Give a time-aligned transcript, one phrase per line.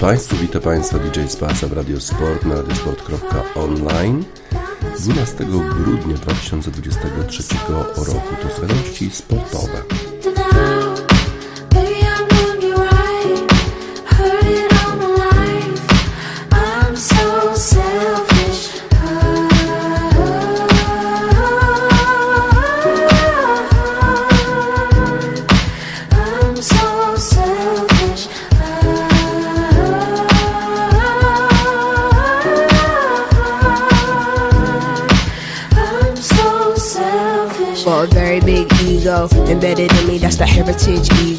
[0.00, 4.24] Państwu, witam Państwa DJ Spaca w Radio Sport na radiosport.online
[4.98, 5.44] 12
[5.84, 7.42] grudnia 2023
[7.96, 10.09] roku to wiadomości sportowe.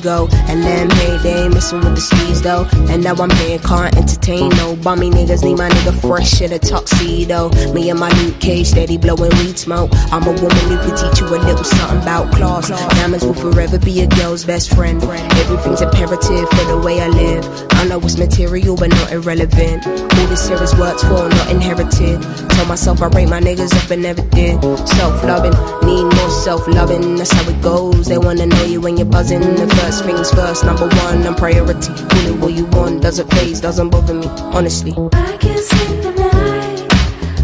[0.01, 0.27] Ego.
[0.47, 2.67] And hey, they ain't messing with the steez though.
[2.91, 5.43] And now I'm here, can't entertain no bummy niggas.
[5.43, 7.49] Need my nigga fresh in a tuxedo.
[7.73, 9.91] Me and my Luke Cage steady blowing weed smoke.
[10.11, 12.69] I'm a woman who can teach you a little something about class.
[12.69, 15.02] Diamonds will forever be a girl's best friend.
[15.03, 17.70] Everything's imperative for the way I live.
[17.81, 19.87] I know it's material but not irrelevant.
[19.87, 22.21] All this here is worked for, not inherited.
[22.21, 24.61] Told myself I rate my niggas up and never did.
[24.87, 27.15] Self loving, need more self loving.
[27.15, 28.05] That's how it goes.
[28.05, 29.41] They wanna know you when you're buzzing.
[29.41, 31.91] The first things first, number one, I'm priority.
[32.29, 34.93] It what you want, doesn't phase, doesn't bother me, honestly.
[35.13, 36.85] I can't sleep at night.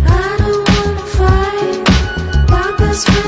[0.05, 2.47] I don't wanna fight.
[2.51, 3.26] My best friend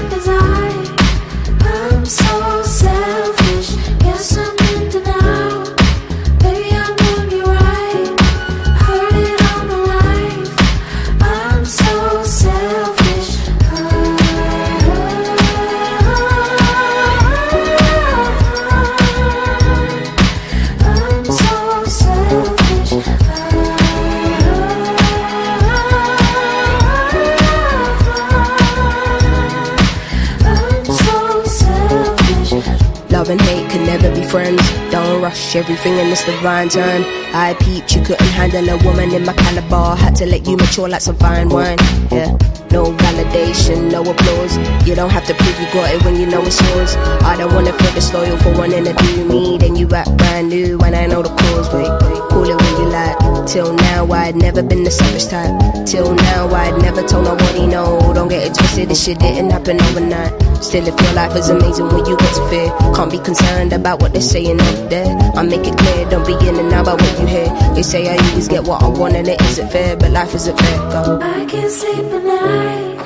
[34.30, 34.79] friends.
[35.20, 37.04] Rush everything in this divine turn.
[37.34, 39.96] I peeped, you couldn't handle a woman in my caliber.
[39.96, 41.78] Had to let you mature like some fine wine.
[42.10, 42.32] Yeah,
[42.72, 44.58] no validation, no applause.
[44.88, 46.96] You don't have to prove you got it when you know it's yours.
[47.24, 49.58] I don't wanna feel disloyal for wanting to do me.
[49.58, 51.68] Then you act brand new when I know the cause.
[51.74, 51.90] Wait,
[52.30, 53.46] call it when you like.
[53.46, 55.52] Till now, I'd never been the selfish type.
[55.86, 58.14] Till now, I'd never told nobody no.
[58.14, 60.32] Don't get it twisted, this shit didn't happen overnight.
[60.64, 64.02] Still, if your life is amazing when you get to fear, can't be concerned about
[64.02, 65.09] what they're saying up there.
[65.36, 67.48] I make it clear, don't be in and out about what you hear.
[67.76, 70.58] They say I always get what I want and it isn't fair, but life isn't
[70.58, 70.78] fair.
[70.92, 71.20] Go.
[71.22, 72.98] I can't sleep at night.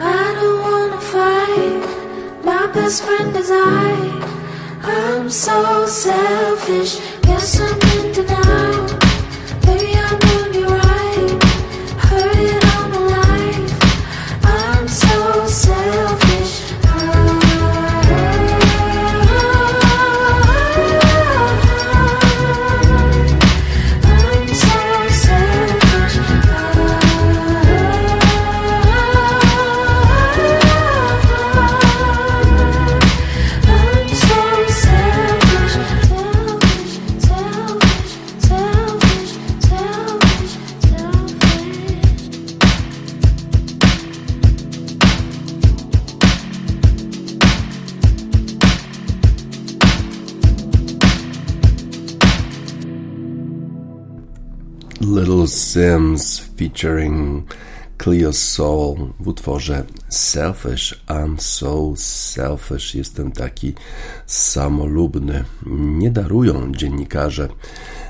[0.00, 2.44] I don't wanna fight.
[2.44, 4.32] My best friend is I.
[4.82, 7.00] I'm so selfish.
[7.22, 9.11] guess I'm in denial.
[55.72, 57.44] Sims featuring
[57.96, 63.74] Cleo Soul w utworze Selfish, I'm so selfish, jestem taki
[64.26, 65.44] samolubny.
[65.66, 67.48] Nie darują dziennikarze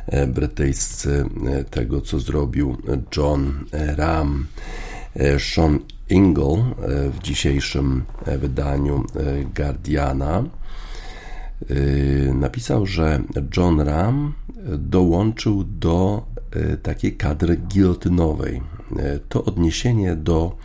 [0.07, 2.77] e, brytyjscy e, tego, co zrobił
[3.17, 4.47] John Ram.
[5.17, 6.65] E, Sean Ingle
[7.13, 9.05] w dzisiejszym wydaniu
[9.57, 10.45] Guardiana
[12.35, 13.21] napisał, że
[13.57, 14.35] John Ram
[14.79, 18.63] dołączył do yy, takiej kadry gilotynowej.
[18.97, 20.57] Yy, To odniesienie do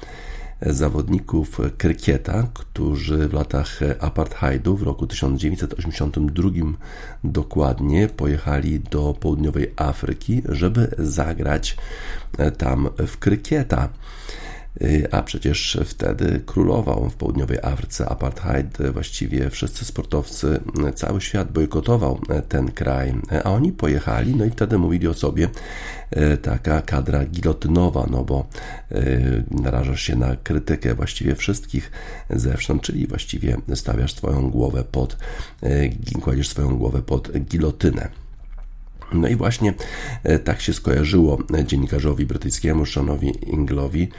[0.62, 6.50] zawodników krykieta, którzy w latach apartheidu w roku 1982
[7.24, 11.78] dokładnie pojechali do południowej Afryki, żeby zagrać
[12.58, 13.90] tam w krykieta.
[14.82, 18.78] Y, A przecież wtedy królował w południowej Afryce apartheid.
[18.94, 20.60] Właściwie wszyscy sportowcy,
[20.96, 22.20] cały świat bojkotował
[22.50, 23.14] ten kraj,
[23.44, 25.50] a oni pojechali, no i wtedy mówili o sobie
[26.18, 28.48] y, taka kadra gilotynowa, no bo
[28.92, 31.92] y, narażasz się na krytykę właściwie wszystkich
[32.30, 35.18] zewsząd, czyli właściwie stawiasz swoją głowę pod,
[36.22, 38.10] kładziesz swoją głowę pod gilotynę.
[39.14, 39.74] No i właśnie
[40.44, 44.10] tak się skojarzyło dziennikarzowi brytyjskiemu Seanowi Inglowi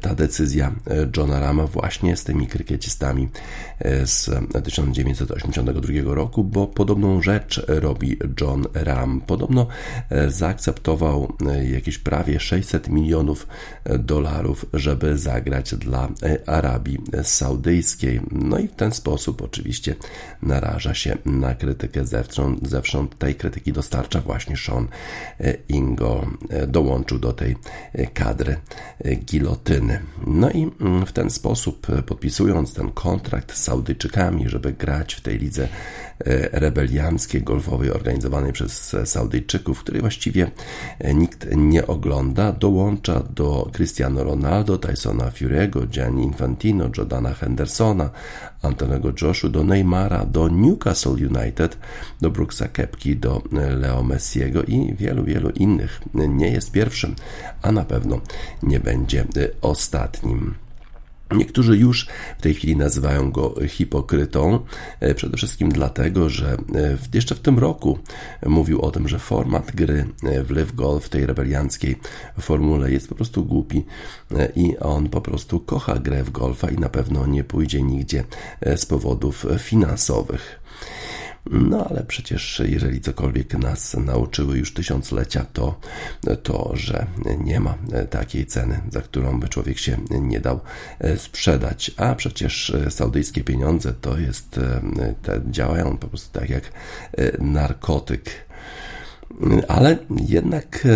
[0.00, 3.28] ta decyzja e, Johna Rama właśnie z tymi krykiecistami
[4.04, 4.30] z
[4.64, 9.20] 1982 roku, bo podobną rzecz robi John Ram.
[9.20, 9.66] Podobno
[10.28, 11.32] zaakceptował
[11.72, 13.46] jakieś prawie 600 milionów
[13.98, 16.08] dolarów, żeby zagrać dla
[16.46, 18.20] Arabii Saudyjskiej.
[18.32, 19.96] No i w ten sposób oczywiście
[20.42, 22.68] naraża się na krytykę zewsząd.
[22.68, 24.88] zewsząd tej krytyki dostarcza właśnie Sean
[25.40, 26.26] e, Ingo.
[26.50, 27.56] E, dołączył do tej
[27.92, 28.56] e, kadry
[29.50, 30.00] gilotyny.
[30.26, 35.38] No i mm, w ten sposób, podpisując ten kontrakt z Saudyjczykami, żeby grać w tej
[35.38, 35.68] lidze
[36.52, 40.50] rebelianckiej, golfowej, organizowanej przez Saudyjczyków, której właściwie
[41.14, 48.10] nikt nie ogląda, dołącza do Cristiano Ronaldo, Tysona Fury'ego, Gianni Infantino, Jordana Hendersona,
[48.62, 51.78] Antonego Joshu, do Neymara, do Newcastle United,
[52.20, 56.00] do Brooksa Kepki, do Leo Messiego i wielu, wielu innych.
[56.14, 57.14] Nie jest pierwszym,
[57.62, 58.20] a na pewno
[58.62, 59.26] nie będzie
[59.62, 60.54] ostatnim.
[61.36, 62.06] Niektórzy już
[62.38, 64.58] w tej chwili nazywają go hipokrytą,
[65.00, 67.98] e, przede wszystkim dlatego, że e, jeszcze w tym roku
[68.46, 71.96] mówił o tym, że format gry e, w Live Golf, tej rebelianckiej
[72.40, 73.84] formule jest po prostu głupi
[74.56, 78.24] i on po prostu kocha grę w golfa i na pewno nie pójdzie nigdzie
[78.76, 80.60] z powodów finansowych.
[81.46, 85.80] No ale przecież jeżeli cokolwiek nas nauczyły już tysiąclecia, to
[86.42, 87.06] to, że
[87.38, 87.74] nie ma
[88.10, 90.60] takiej ceny, za którą by człowiek się nie dał
[91.16, 91.90] sprzedać.
[91.96, 94.60] A przecież saudyjskie pieniądze to jest,
[95.22, 96.72] te działają po prostu tak jak
[97.38, 98.49] narkotyk
[99.68, 99.98] ale
[100.28, 100.86] jednak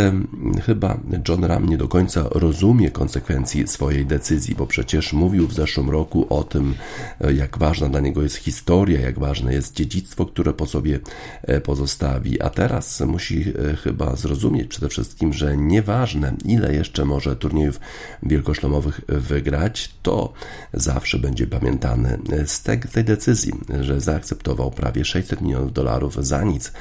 [0.66, 5.90] chyba John Ram nie do końca rozumie konsekwencji swojej decyzji, bo przecież mówił w zeszłym
[5.90, 6.74] roku o tym,
[7.20, 10.98] e, jak ważna dla niego jest historia, jak ważne jest dziedzictwo, które po sobie
[11.42, 17.36] e, pozostawi, a teraz musi e, chyba zrozumieć przede wszystkim, że nieważne ile jeszcze może
[17.36, 17.80] turniejów
[18.22, 20.32] wielkoszlemowych wygrać, to
[20.72, 26.72] zawsze będzie pamiętany z tej decyzji, że zaakceptował prawie 600 milionów dolarów za nic,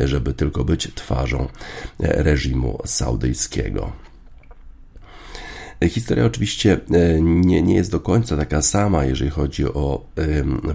[0.00, 1.11] żeby tylko być twarzą
[2.00, 3.92] reżimu saudyjskiego.
[5.88, 10.04] Historia oczywiście e, nie, nie jest do końca taka sama, jeżeli chodzi o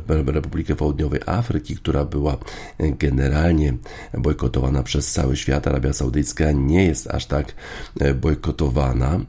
[0.08, 2.38] Republikę Południowej Afryki, która była
[2.80, 3.74] generalnie
[4.18, 5.68] bojkotowana przez cały świat.
[5.68, 7.54] Arabia Saudyjska nie jest aż tak
[8.00, 9.20] e, bojkotowana.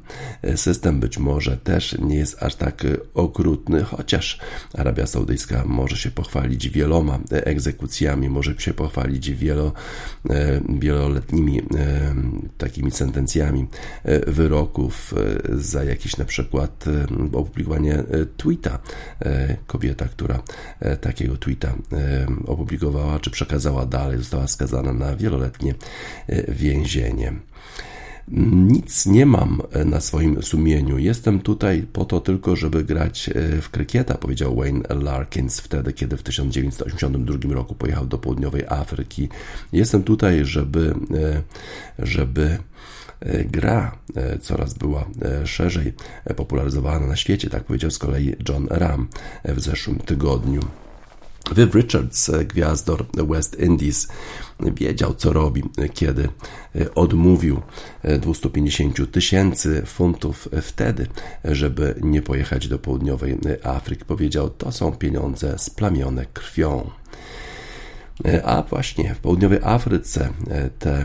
[0.42, 4.38] E, system być może też nie jest aż tak okrutny, chociaż
[4.74, 9.72] Arabia Saudyjska może się pochwalić wieloma egzekucjami, może się pochwalić wielo,
[10.68, 11.62] wieloletnimi
[12.58, 13.66] takimi sentencjami
[14.26, 15.14] wyroków
[15.68, 17.06] za jakiś na przykład e,
[17.38, 18.04] opublikowanie e,
[18.36, 18.78] tweeta.
[19.20, 20.42] E, kobieta, która
[21.00, 21.74] takiego tweeta
[22.46, 25.74] opublikowała czy przekazała dalej, została skazana na wieloletnie
[26.48, 27.32] więzienie.
[28.52, 30.98] Nic nie mam na swoim sumieniu.
[30.98, 33.30] Jestem tutaj po to tylko, żeby grać
[33.62, 39.28] w krykieta, powiedział Wayne Larkins wtedy, kiedy w 1982 roku pojechał do południowej Afryki.
[39.72, 40.94] Jestem tutaj, żeby,
[41.98, 42.58] żeby
[43.44, 45.92] gra e, coraz była e, szerzej
[46.36, 49.08] popularyzowana na świecie, tak powiedział z kolei John Ram
[49.44, 50.60] w zeszłym tygodniu.
[51.56, 54.08] Viv Richards, gwiazdor West Indies,
[54.60, 55.62] wiedział co robi,
[55.94, 56.28] kiedy
[56.94, 57.62] odmówił
[58.20, 61.06] 250 tysięcy funtów wtedy,
[61.44, 64.04] żeby nie pojechać do południowej Afryki.
[64.04, 66.90] Powiedział, to są pieniądze splamione krwią.
[68.44, 70.32] A właśnie w południowej Afryce
[70.78, 71.04] te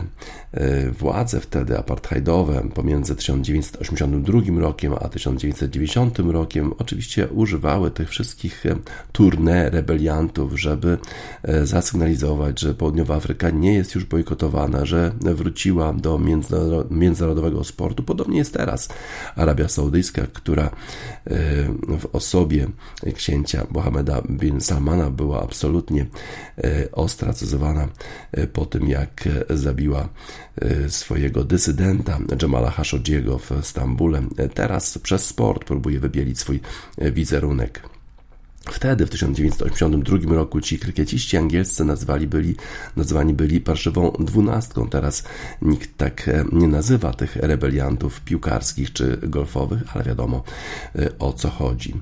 [0.98, 8.76] władze wtedy apartheidowe pomiędzy 1982 rokiem a 1990 rokiem oczywiście używały tych wszystkich e,
[9.12, 10.98] tournée rebeliantów, żeby
[11.42, 16.20] e, zasygnalizować, że Południowa Afryka nie jest już bojkotowana, że wróciła do
[16.90, 18.02] międzynarodowego sportu.
[18.02, 18.88] Podobnie jest teraz
[19.36, 20.70] Arabia Saudyjska, która
[22.00, 22.66] w osobie
[23.14, 26.06] księcia Mohameda bin Salmana była absolutnie
[26.92, 27.88] ostracyzowana
[28.52, 30.08] po tym, jak zabiła
[30.43, 30.43] Y,
[30.88, 34.22] swojego dysydenta Jamala Khashoggiego w Stambule.
[34.54, 36.60] Teraz przez sport próbuje wybielić swój
[36.98, 37.93] wizerunek.
[38.70, 42.54] Wtedy, w 1982 roku, ci krykieciści angielscy nazwali byli,
[42.96, 44.88] nazwani byli parszywą dwunastką.
[44.88, 45.24] Teraz
[45.62, 50.42] nikt tak e, nie nazywa tych rebeliantów piłkarskich czy golfowych, ale wiadomo
[50.96, 51.94] e, o co chodzi.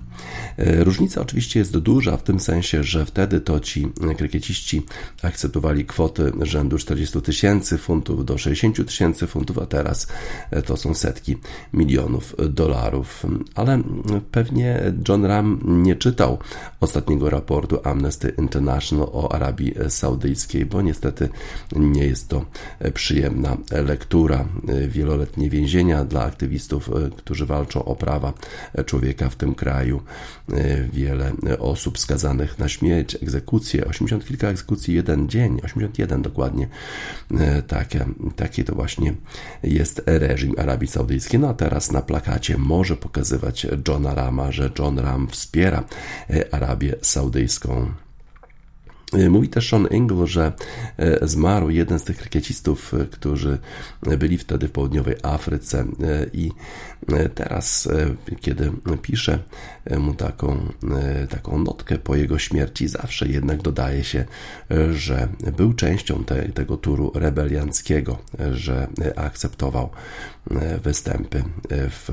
[0.57, 4.83] E, różnica oczywiście jest duża w tym sensie, że wtedy to ci krykieciści
[5.23, 10.07] akceptowali kwoty rzędu 40 tysięcy funtów do 60 tysięcy funtów, a teraz
[10.67, 11.37] to są setki
[11.73, 13.27] milionów dolarów.
[13.55, 13.83] Ale
[14.31, 16.39] pewnie John Ram nie czytał
[16.81, 21.29] ostatniego raportu Amnesty International o Arabii Saudyjskiej, bo niestety
[21.77, 22.45] nie jest to
[22.95, 24.45] przyjemna lektura.
[24.89, 28.33] Wieloletnie więzienia dla aktywistów, którzy walczą o prawa
[28.87, 30.03] człowieka w tym kraju.
[30.93, 36.69] Wiele osób skazanych na śmierć, egzekucje, 80 kilka egzekucji jeden dzień, 81 dokładnie.
[37.67, 38.07] Takie,
[38.37, 39.15] takie to właśnie
[39.63, 41.41] jest reżim Arabii Saudyjskiej.
[41.41, 45.85] No a teraz na plakacie może pokazywać Johna Rama, że John Ram wspiera
[46.51, 47.93] Arabię Saudyjską.
[49.13, 50.53] E, mówi też Sean Ingle, że
[50.97, 53.59] e, zmarł jeden z tych rakiecistów, e, którzy
[54.19, 55.85] byli wtedy w południowej Afryce
[56.33, 56.51] i
[57.35, 57.89] teraz,
[58.41, 59.39] kiedy pisze
[59.99, 60.73] mu taką,
[61.31, 64.25] taką notkę po jego śmierci, zawsze jednak dodaje się,
[64.93, 68.19] że był częścią te, tego turu rebelianckiego,
[68.53, 69.91] że akceptował
[70.83, 72.09] występy w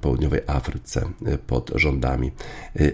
[0.00, 1.02] południowej Afryce
[1.46, 2.32] pod rządami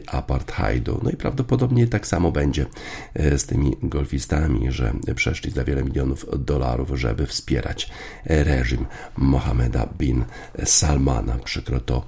[0.06, 1.00] apartheidu.
[1.02, 2.66] No i prawdopodobnie tak samo będzie
[3.14, 7.90] z tymi golfistami, że przeszli za wiele milionów dolarów, żeby wspierać
[8.24, 8.86] reżim
[9.16, 10.24] Mohameda bin
[10.64, 11.33] Salmana.
[11.44, 12.04] Przykro to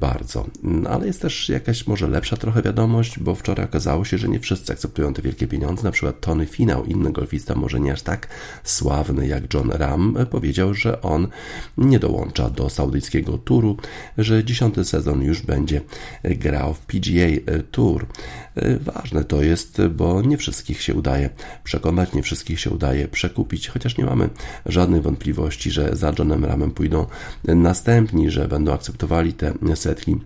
[0.00, 0.46] bardzo.
[0.62, 4.40] No, ale jest też jakaś może lepsza trochę wiadomość, bo wczoraj okazało się, że nie
[4.40, 5.84] wszyscy akceptują te wielkie pieniądze.
[5.84, 8.28] Na przykład Tony Finał, inny golfista, może nie aż tak
[8.64, 11.28] sławny jak John Ram, powiedział, że on
[11.78, 13.76] nie dołącza do saudyjskiego turu,
[14.18, 15.80] że dziesiąty sezon już będzie
[16.24, 18.06] grał w PGA Tour.
[18.80, 21.30] Ważne to jest, bo nie wszystkich się udaje
[21.64, 24.28] przekonać, nie wszystkich się udaje przekupić, chociaż nie mamy
[24.66, 27.06] żadnych wątpliwości, że za Johnem Ramem pójdą
[27.44, 30.16] następni, że będą akceptowali te setki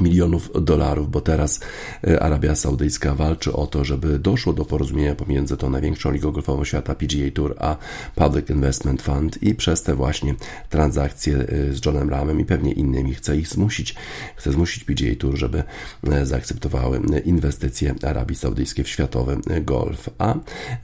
[0.00, 1.60] milionów dolarów, bo teraz
[2.06, 6.64] e, Arabia Saudyjska walczy o to, żeby doszło do porozumienia pomiędzy tą największą ligą golfową
[6.64, 7.76] świata PGA Tour a
[8.14, 10.34] Public Investment Fund i przez te właśnie
[10.68, 13.94] transakcje e, z Johnem Ramem i pewnie innymi chce ich zmusić,
[14.36, 15.62] chce zmusić PGA Tour, żeby
[16.10, 20.10] e, zaakceptowały inwestycje Arabii Saudyjskiej w światowy golf.
[20.18, 20.34] A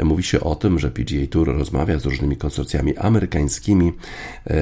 [0.04, 3.92] mówi się o tym, że PGA Tour rozmawia z różnymi konsorcjami amerykańskimi,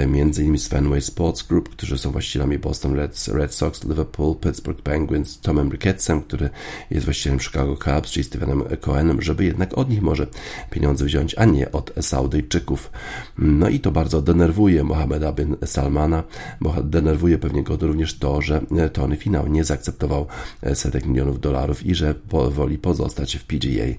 [0.09, 4.83] między innymi z Fenway Sports Group, którzy są właścicielami Boston Red, Red Sox, Liverpool Pittsburgh
[4.83, 6.51] Penguins, Tomem Rickettsem, który
[6.91, 10.27] jest właścicielem Chicago Cubs, czyli Stevenem Cohenem, żeby jednak od nich może
[10.71, 12.91] pieniądze wziąć, a nie od Saudyjczyków.
[13.39, 16.23] No i to bardzo denerwuje Mohameda bin Salmana,
[16.61, 18.61] bo denerwuje pewnie go również to, że
[18.93, 20.27] Tony Finał nie zaakceptował
[20.75, 22.15] setek milionów dolarów i że
[22.51, 23.95] woli pozostać w PGA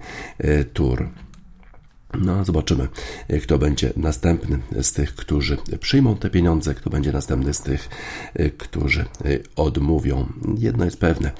[0.73, 1.09] Tour.
[2.21, 2.87] No, zobaczymy,
[3.43, 7.89] kto będzie następny z tych, którzy przyjmą te pieniądze, kto będzie następny z tych,
[8.57, 9.05] którzy
[9.55, 10.27] odmówią.
[10.57, 11.31] Jedno jest pewne,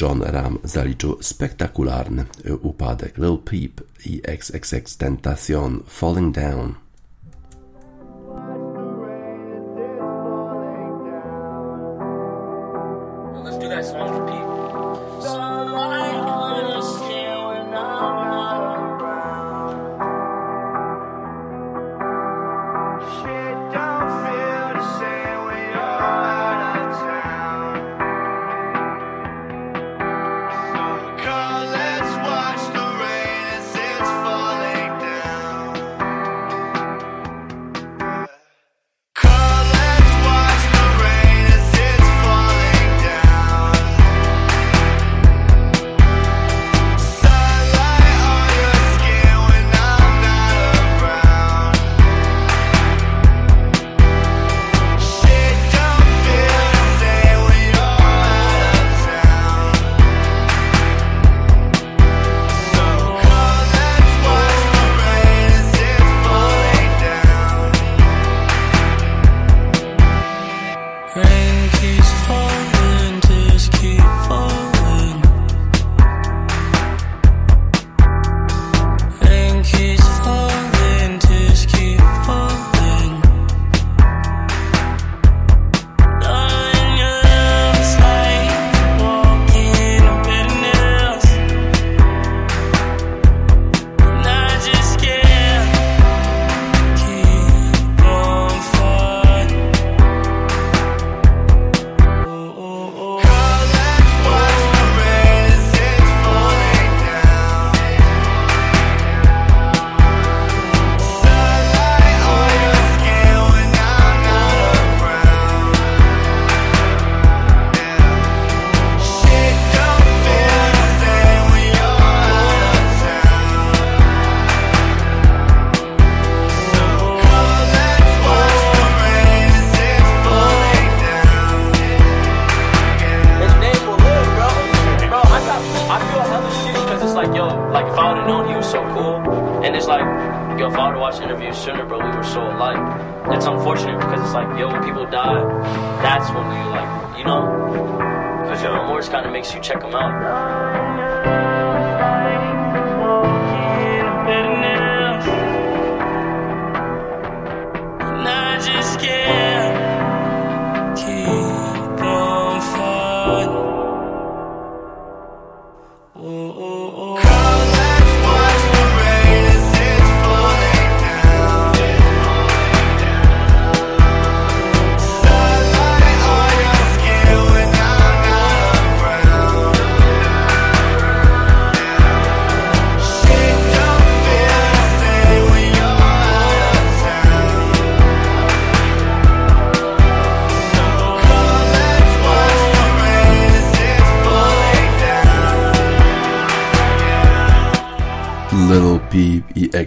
[0.00, 2.24] John Ram zaliczył spektakularny
[2.62, 3.18] upadek.
[3.18, 6.74] Lil Peep i XXX Tentacion Falling Down.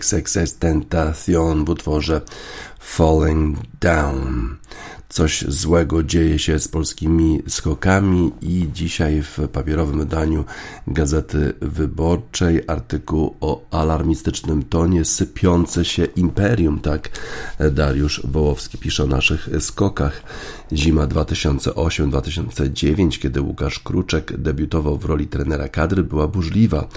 [0.01, 2.21] XXS Tentacion w utworze
[2.79, 4.57] Falling Down.
[5.09, 10.45] Coś złego dzieje się z polskimi skokami i dzisiaj w papierowym wydaniu
[10.87, 17.09] Gazety Wyborczej artykuł o alarmistycznym tonie sypiące się imperium, tak
[17.71, 20.23] Dariusz Wołowski pisze o naszych skokach.
[20.73, 26.87] Zima 2008-2009, kiedy Łukasz Kruczek debiutował w roli trenera kadry, była burzliwa.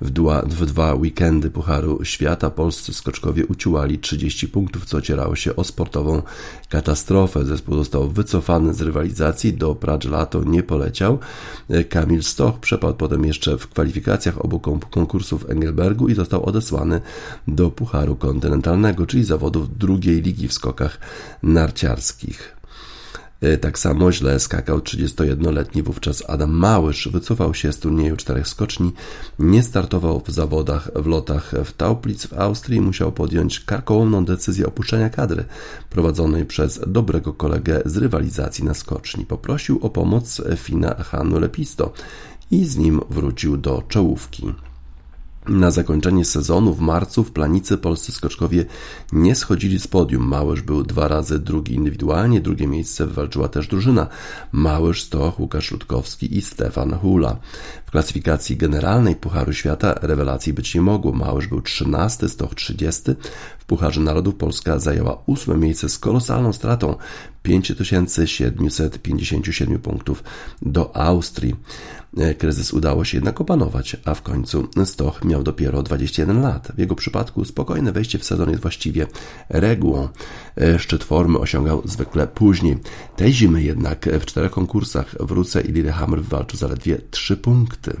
[0.00, 5.56] W dwa, w dwa weekendy Pucharu Świata polscy skoczkowie uciułali 30 punktów, co ocierało się
[5.56, 6.22] o sportową
[6.68, 7.44] katastrofę.
[7.44, 11.18] Zespół został wycofany z rywalizacji, do Pradżlato nie poleciał.
[11.88, 17.00] Kamil Stoch przepadł potem jeszcze w kwalifikacjach obu kon- konkursów w Engelbergu i został odesłany
[17.48, 20.98] do Pucharu Kontynentalnego, czyli zawodów drugiej ligi w skokach
[21.42, 22.61] narciarskich.
[23.42, 27.08] E, Tak samo źle skakał 31-letni wówczas Adam Małysz.
[27.12, 28.92] Wycofał się z turnieju czterech skoczni,
[29.38, 34.66] nie startował w zawodach w lotach w Tauplitz w Austrii i musiał podjąć karkołomną decyzję
[34.66, 35.44] opuszczenia kadry
[35.90, 39.26] prowadzonej przez dobrego kolegę z rywalizacji na skoczni.
[39.26, 41.92] Poprosił o pomoc Fina Hanu Lepisto
[42.50, 44.54] i z nim wrócił do czołówki.
[45.48, 48.64] Na zakończenie sezonu w marcu w planicy polscy skoczkowie
[49.12, 50.22] nie schodzili z podium.
[50.22, 54.06] Małysz był dwa razy drugi indywidualnie, drugie miejsce wywalczyła też drużyna.
[54.52, 57.36] Małysz, Stoch, Łukasz Rutkowski i Stefan Hula.
[57.86, 61.12] W klasyfikacji generalnej Pucharu Świata rewelacji być nie mogło.
[61.12, 63.02] Małysz był 13, Stoch 30.
[63.62, 66.96] W Pucharze Narodów Polska zajęła ósme miejsce z kolosalną stratą
[67.42, 70.24] 5757 punktów
[70.62, 71.54] do Austrii.
[72.16, 76.72] E, Kryzys udało się jednak opanować, a w końcu Stoch miał dopiero 21 lat.
[76.74, 79.06] W jego przypadku spokojne wejście w sezon jest właściwie
[79.48, 80.08] regułą.
[80.56, 82.78] E, Szczyt formy osiągał zwykle później.
[83.16, 87.96] Tej zimy jednak w czterech konkursach w Ruce i Lillehammer wywalczył zaledwie 3 punkty.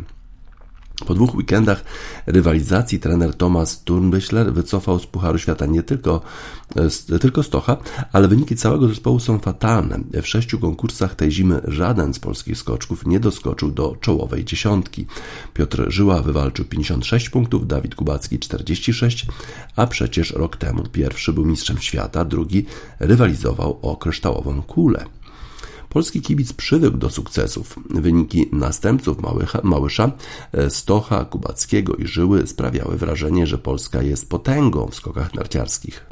[1.06, 1.84] Po dwóch weekendach
[2.26, 6.20] rywalizacji trener Thomas Turnbüchler wycofał z Pucharu Świata nie tylko,
[7.10, 7.76] e, tylko Stocha,
[8.12, 9.98] ale wyniki całego zespołu są fatalne.
[10.22, 15.06] W sześciu konkursach tej zimy żaden z polskich skoczków nie doskoczył do czołowej dziesiątki.
[15.54, 19.26] Piotr Żyła wywalczył 56 punktów, Dawid Kubacki 46,
[19.76, 22.66] a przecież rok temu pierwszy był mistrzem świata, drugi
[23.00, 25.04] rywalizował o kryształową kulę.
[25.92, 27.78] Polski kibic przywykł do sukcesów.
[27.90, 29.16] Wyniki następców
[29.62, 30.12] Małysza,
[30.52, 36.11] e, Stocha, Kubackiego i Żyły sprawiały wrażenie, że Polska jest potęgą w skokach narciarskich.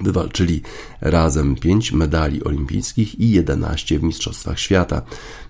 [0.00, 0.62] Wywalczyli
[1.00, 5.02] razem 5 medali olimpijskich i 11 w Mistrzostwach Świata.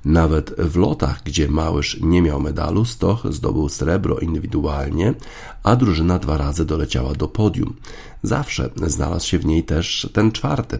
[0.04, 5.14] Nawet w lotach, gdzie Małysz nie miał medalu, Stoch zdobył srebro indywidualnie,
[5.62, 7.76] a drużyna dwa razy doleciała do podium.
[8.22, 10.78] Zawsze znalazł się w niej też ten czwarty.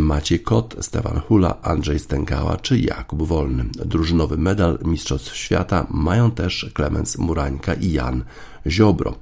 [0.00, 3.64] Maciej Kot, Stefan Hula, Andrzej Stękała czy Jakub Wolny.
[3.84, 8.24] Drużynowy medal Mistrzostw Świata mają też Klemens Murańka i Jan
[8.66, 9.14] Ziobro.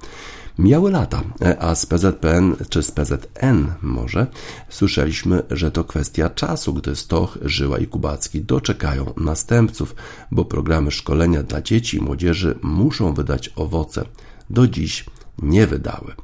[0.59, 1.23] Mijały lata,
[1.59, 4.27] a z PZPN czy z PZN może
[4.69, 9.95] słyszeliśmy, że to kwestia czasu, gdy Stoch, Żyła i Kubacki doczekają następców,
[10.31, 14.05] bo programy szkolenia dla dzieci i młodzieży muszą wydać owoce.
[14.51, 15.05] Do dziś
[15.43, 16.15] nie wydały.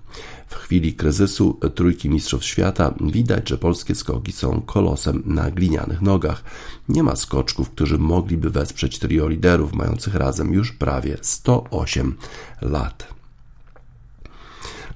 [0.49, 6.45] W chwili kryzysu trójki Mistrzostw Świata widać, że polskie skoki są kolosem na glinianych nogach.
[6.89, 12.17] Nie ma skoczków, którzy mogliby wesprzeć trio liderów mających razem już prawie 108
[12.63, 13.18] lat.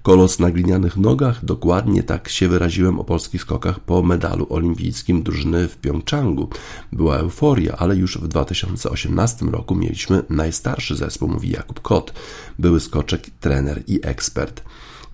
[0.02, 5.68] Kolos na glinianych nogach, dokładnie tak się wyraziłem o polskich skokach po medalu olimpijskim drużyny
[5.68, 6.48] w Pjongczangu.
[6.92, 12.12] Była euforia, ale już w 2018 roku mieliśmy najstarszy zespół, mówi Jakub Kot,
[12.58, 14.62] były skoczek, trener i ekspert.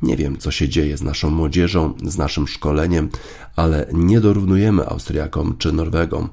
[0.02, 3.08] Nie wiem, co się dzieje z naszą młodzieżą, z naszym szkoleniem,
[3.56, 6.28] ale nie dorównujemy Austriakom czy Norwegom,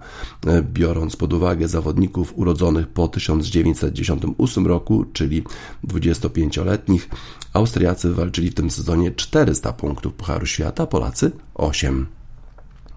[0.47, 5.43] e, biorąc pod uwagę zawodników urodzonych po 1998 roku, czyli
[5.87, 7.09] 25-letnich.
[7.53, 12.05] Austriacy walczyli w tym sezonie 400 punktów Pucharu Świata, Polacy 8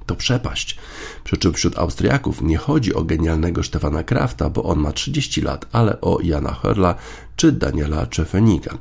[0.08, 0.76] to przepaść.
[1.24, 5.66] Przy czym wśród Austriaków nie chodzi o genialnego Stefana Krafta, bo on ma 30 lat,
[5.72, 6.94] ale o Jana Hörla
[7.36, 8.78] czy Daniela Czefeniga.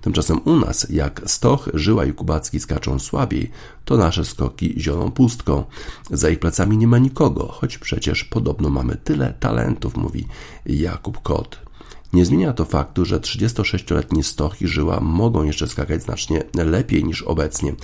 [0.00, 3.50] Tymczasem u nas, jak Stoch, Żyła i Kubacki skaczą słabiej,
[3.84, 5.64] to nasze skoki zioną pustką.
[6.10, 10.26] Za ich plecami nie ma nikogo, choć przecież podobno mamy tyle talentów, mówi
[10.66, 11.67] Jakub Kot.
[12.12, 17.74] Nie zmienia to faktu, że 36-letni Stoch Żyła mogą jeszcze skakać znacznie lepiej niż obecnie,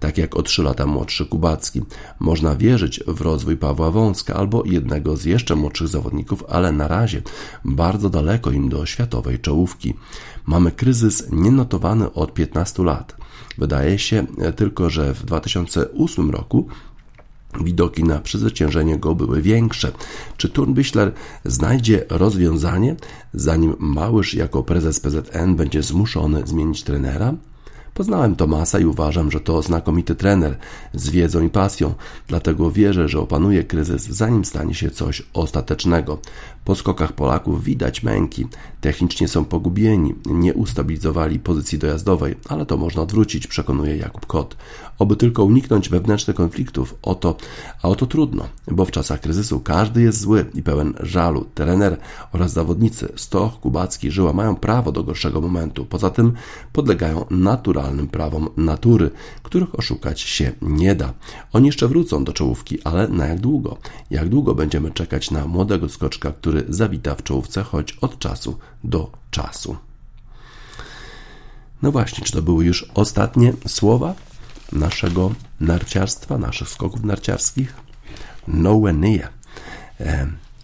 [0.00, 1.82] tak jak o 3 lata młodszy Kubacki.
[2.18, 7.22] Można wierzyć w rozwój Pawła Wąska albo jednego z jeszcze młodszych zawodników, ale na razie
[7.64, 9.94] bardzo daleko im do światowej czołówki.
[10.46, 13.16] Mamy kryzys nienotowany od 15 lat.
[13.58, 16.68] Wydaje się tylko, że w 2008 roku
[17.60, 19.92] widoki na przezwyciężenie go były większe.
[20.36, 21.12] Czy Turnbichler
[21.44, 22.96] znajdzie rozwiązanie,
[23.34, 27.34] zanim Małysz jako prezes PZN będzie zmuszony zmienić trenera?
[27.98, 30.56] Poznałem Tomasa i uważam, że to znakomity trener
[30.94, 31.94] z wiedzą i pasją,
[32.28, 36.18] dlatego wierzę, że opanuje kryzys, zanim stanie się coś ostatecznego.
[36.68, 38.46] Po skokach Polaków widać męki,
[38.80, 44.56] technicznie są pogubieni, nie ustabilizowali pozycji dojazdowej, ale to można odwrócić, przekonuje Jakub Kot.
[44.98, 47.36] Oby tylko uniknąć wewnętrznych konfliktów, oto,
[47.82, 51.46] a oto trudno, bo w czasach kryzysu każdy jest zły i pełen żalu.
[51.54, 51.96] Trener
[52.32, 55.84] oraz zawodnicy Stoch, Kubacki, Żyła mają prawo do gorszego momentu.
[55.84, 56.32] Poza tym
[56.72, 59.10] podlegają naturalnym prawom natury,
[59.42, 61.12] których oszukać się nie da.
[61.52, 63.76] Oni jeszcze wrócą do czołówki, ale na jak długo?
[64.10, 69.12] Jak długo będziemy czekać na młodego skoczka, który zawita w czołówce, choć od czasu do
[69.30, 69.76] czasu?
[71.82, 74.14] No właśnie, czy to były już ostatnie słowa
[74.72, 77.74] naszego narciarstwa, naszych skoków narciarskich?
[78.48, 79.28] Nowhere near.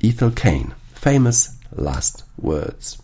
[0.04, 3.03] Ethel Kane, famous last words.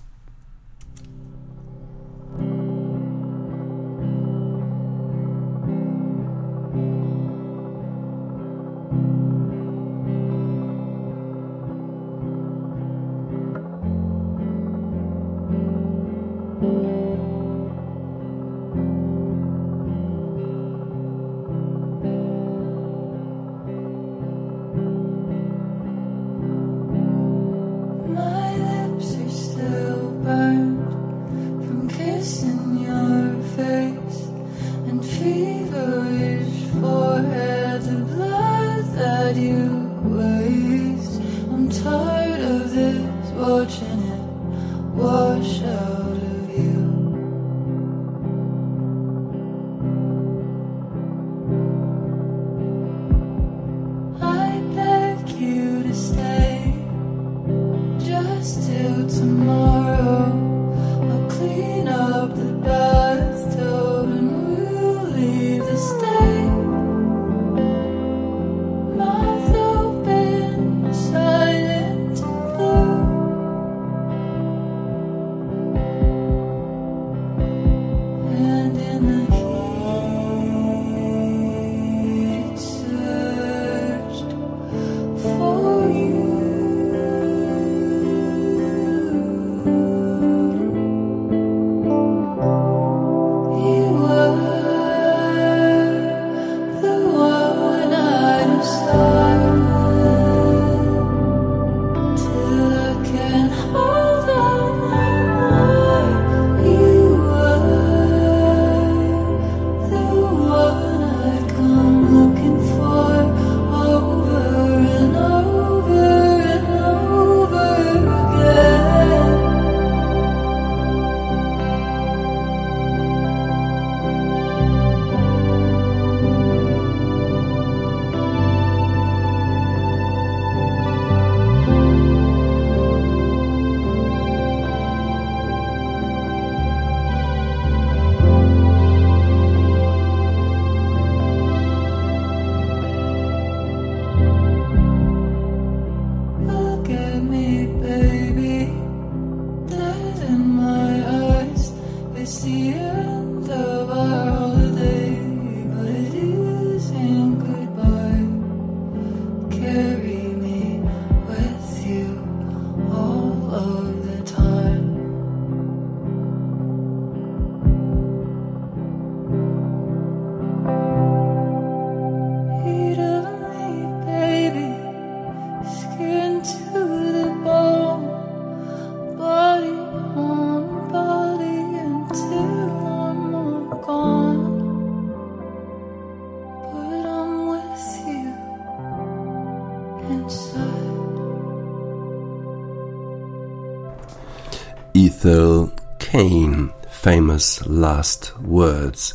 [195.20, 199.14] Ethel Kane, Famous Last Words.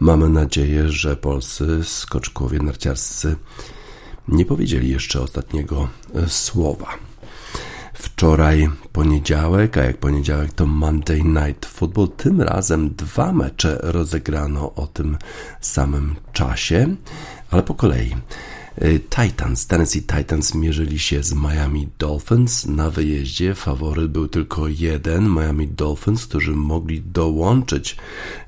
[0.00, 3.36] Mamy nadzieję, że polscy skoczkowie narciarscy
[4.28, 6.88] nie powiedzieli jeszcze ostatniego e, słowa.
[7.94, 12.08] Wczoraj poniedziałek, a jak poniedziałek to Monday Night Football.
[12.08, 15.16] Tym razem dwa mecze rozegrano o tym
[15.60, 16.96] samym czasie,
[17.50, 18.16] ale po kolei.
[18.82, 22.66] Y, Titans, Tennessee Titans mierzyli się z Miami Dolphins.
[22.66, 27.96] Na wyjeździe faworyt był tylko jeden, Miami Dolphins, którzy mogli dołączyć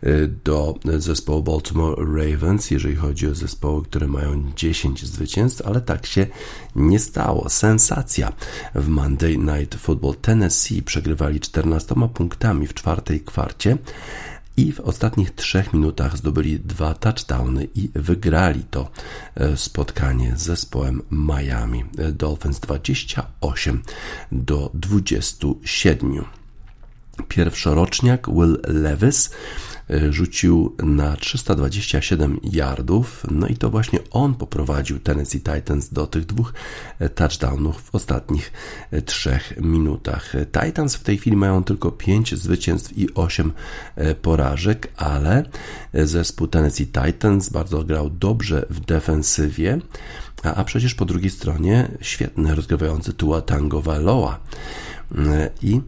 [0.05, 6.07] y, do zespołu Baltimore Ravens, jeżeli chodzi o zespoły, które mają 10 zwycięstw, ale tak
[6.07, 6.27] się
[6.77, 7.49] nie stało.
[7.49, 8.33] Sensacja
[8.75, 10.15] w Monday Night Football.
[10.15, 13.79] Tennessee przegrywali 14 punktami w czwartej kwarcie
[14.57, 18.91] i w ostatnich trzech minutach zdobyli dwa touchdowny i wygrali to
[19.35, 23.83] e, spotkanie z zespołem Miami Dolphins 28
[24.33, 26.25] do 27.
[27.29, 29.31] Pierwszoroczniak Will Levis
[29.91, 36.27] E, rzucił na 327 yardów, no i to właśnie on poprowadził Tennessee Titans do tych
[36.27, 36.55] dwóch
[36.99, 38.53] e, touchdownów w ostatnich
[38.91, 40.33] e, trzech minutach.
[40.53, 43.53] Titans w tej chwili mają tylko 5 zwycięstw i 8
[44.23, 45.45] porażek, ale
[45.95, 49.79] zespół Tennessee Titans bardzo grał dobrze w defensywie,
[50.43, 54.41] a, przecież po drugiej stronie świetny rozgrywający Tua Tango Valoa.
[55.63, 55.81] I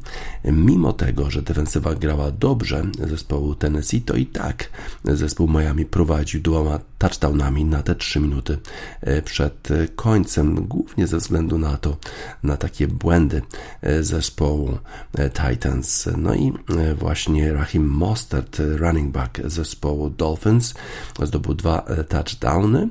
[0.45, 4.71] mimo tego, że defensywa grała dobrze zespołu Tennessee, to i tak
[5.05, 8.59] zespół Miami prowadził dwoma touchdownami na te 3 minuty
[9.01, 11.97] e, przed końcem, głównie ze względu na to,
[12.43, 13.43] na takie błędy
[13.83, 14.79] e, zespołu
[15.19, 16.09] e, Titans.
[16.17, 16.53] No i
[16.99, 20.75] właśnie Rahim Mostert, running back zespołu Dolphins,
[21.23, 22.89] zdobył dwa touchdowny,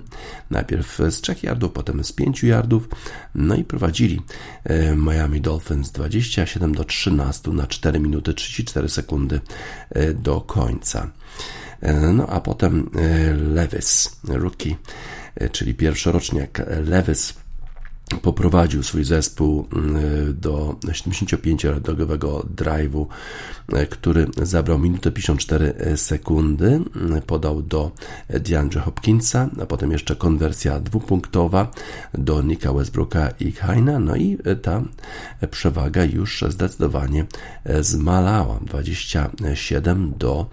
[0.51, 2.89] najpierw z 3 yardów, potem z 5 yardów,
[3.35, 4.21] no i prowadzili
[4.95, 9.41] Miami Dolphins 27 do 13 na 4 minuty 34 sekundy
[10.15, 11.11] do końca.
[11.81, 14.75] E, no a potem e, Levis, rookie,
[15.35, 17.33] e, czyli pierwszoroczniak Levis
[18.21, 23.05] poprowadził swój zespół mm, do 75-yardowego drive'u,
[23.73, 26.81] e, który zabrał minutę 54 sekundy,
[27.25, 27.91] podał do
[28.29, 31.71] DeAndre Hopkinsa, a potem jeszcze konwersja dwupunktowa
[32.13, 34.83] do Nika Westbrooka i Haina, no i ta
[35.51, 37.25] przewaga już zdecydowanie
[37.81, 40.49] zmalała, 27 do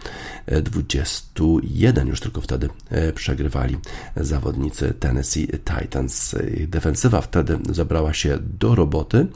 [0.63, 2.69] 21, już tylko wtedy
[3.15, 3.77] przegrywali
[4.17, 6.35] zawodnicy Tennessee Titans.
[6.69, 9.27] Defensywa wtedy wtedy zabrała się do roboty,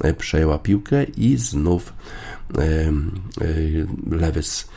[0.00, 1.92] e, przejęła piłkę i znów
[2.58, 2.92] e, e,
[4.10, 4.68] Lewis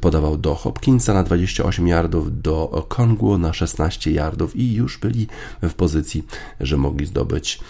[0.00, 5.26] podawał do Hopkinsa na 28 yardów, do Kongu na 16 yardów i już byli
[5.62, 6.26] w pozycji,
[6.60, 7.60] że mogli zdobyć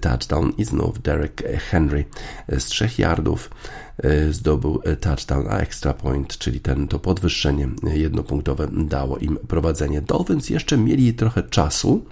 [0.00, 2.04] touchdown i znów Derek Henry
[2.58, 3.50] z 3 yardów
[4.30, 10.02] zdobył touchdown, a extra point, czyli ten, to podwyższenie jednopunktowe dało im prowadzenie.
[10.02, 12.04] Dolphins jeszcze mieli trochę czasu,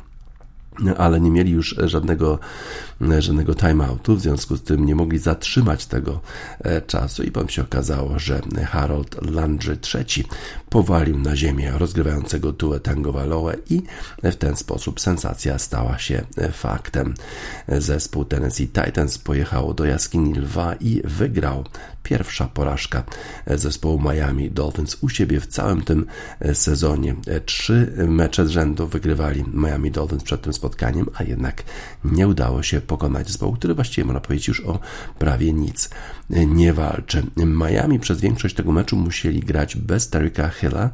[0.98, 2.38] ale nie mieli już żadnego,
[3.18, 6.20] żadnego timeoutu, w związku z tym nie mogli zatrzymać tego
[6.60, 10.24] e, czasu i potem się okazało, że Harold Landry III
[10.68, 13.82] powalił na ziemię rozgrywającego Tue Tango Valoe i
[14.22, 17.14] w ten sposób sensacja stała się faktem.
[17.68, 21.64] Zespół Tennessee Titans pojechał do jaskini lwa i wygrał
[22.08, 23.04] pierwsza porażka
[23.46, 26.06] zespołu Miami Dolphins u siebie w całym tym
[26.52, 27.14] sezonie.
[27.44, 31.62] Trzy mecze z rzędu wygrywali Miami Dolphins przed tym spotkaniem, a jednak
[32.04, 34.78] nie udało się pokonać zespołu, który właściwie można powiedzieć już o
[35.18, 35.90] prawie nic
[36.30, 37.22] nie walczy.
[37.36, 40.90] Miami przez większość tego meczu musieli grać bez Tarika Hilla,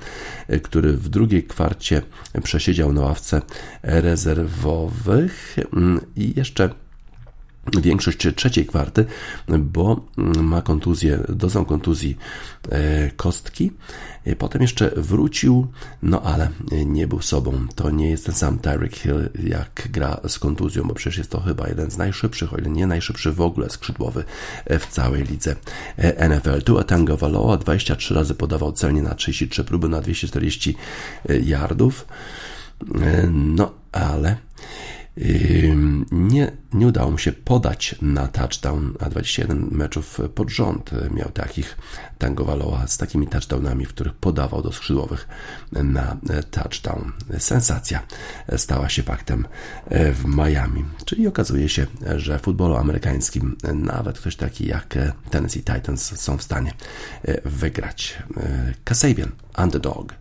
[0.63, 2.03] który w drugiej kwarcie
[2.43, 3.43] przesiedział na ławce
[3.83, 5.57] rezerwowych
[6.17, 6.71] i jeszcze
[7.83, 9.05] większość trzeciej kwarty,
[9.59, 10.05] bo
[10.43, 12.17] ma kontuzję, dozą kontuzji
[12.71, 13.73] e, kostki.
[14.25, 15.67] E, potem jeszcze wrócił,
[16.03, 16.49] no ale
[16.87, 17.67] nie był sobą.
[17.75, 21.41] To nie jest ten sam Tyreek Hill, jak gra z kontuzją, bo przecież jest to
[21.41, 24.25] chyba jeden z najszybszych, o ile nie najszybszy w ogóle skrzydłowy
[24.65, 25.57] e, w całej lidze
[26.29, 26.63] NFL.
[26.63, 30.77] Tu Tango Valoa 23 razy podawał celnie na 33 próby na 240
[31.45, 32.07] yardów.
[33.33, 34.37] No ale
[36.13, 41.77] nie, nie udało mu się podać na touchdown, a 21 meczów pod rząd miał takich
[42.19, 45.29] Tango Valoa z takimi touchdownami, w których podawał do skrzydłowych
[45.73, 46.17] na
[46.51, 47.13] touchdown.
[47.39, 48.03] Sensacja
[48.57, 49.47] stała się faktem
[49.91, 54.99] w Miami, czyli okazuje się, że w futbolu amerykańskim nawet ktoś taki jak
[55.31, 56.73] Tennessee Titans są w stanie
[57.45, 58.23] wygrać.
[58.85, 60.15] Kasabian, underdog.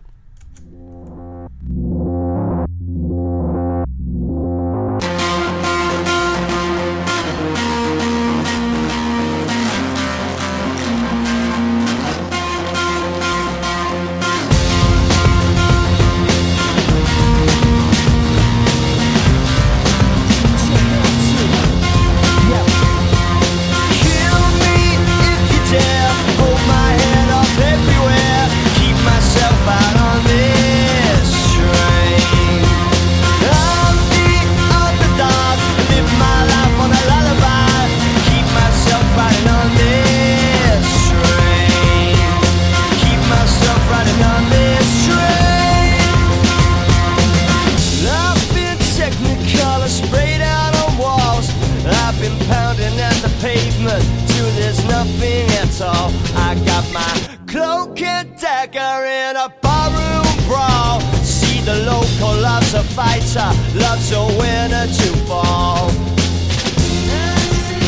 [61.64, 65.88] The local loves a fighter, loves a winner to fall.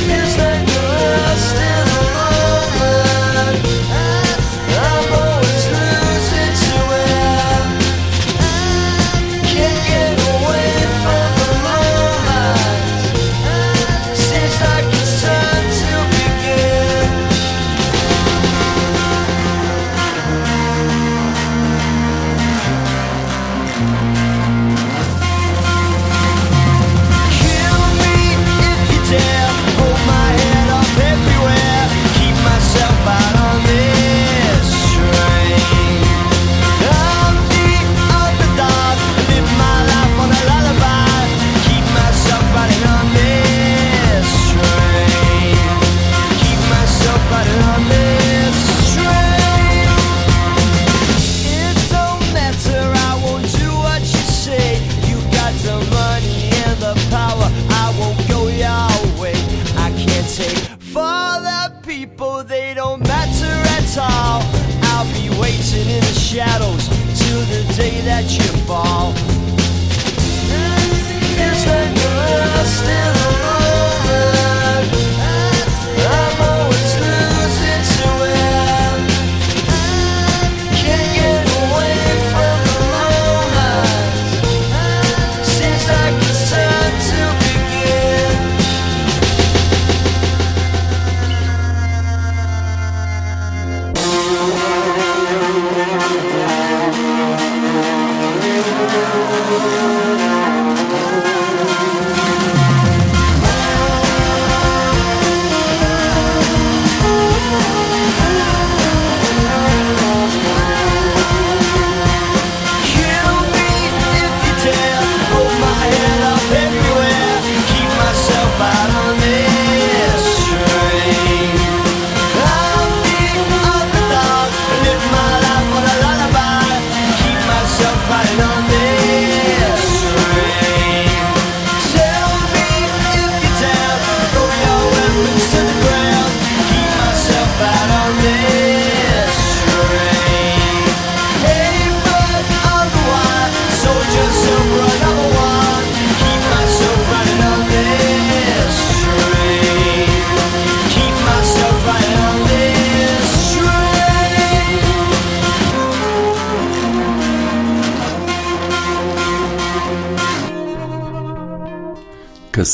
[0.06, 1.83] Feels like you're lost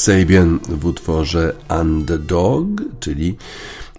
[0.00, 2.66] Kasabian w utworze Underdog,
[3.00, 3.36] czyli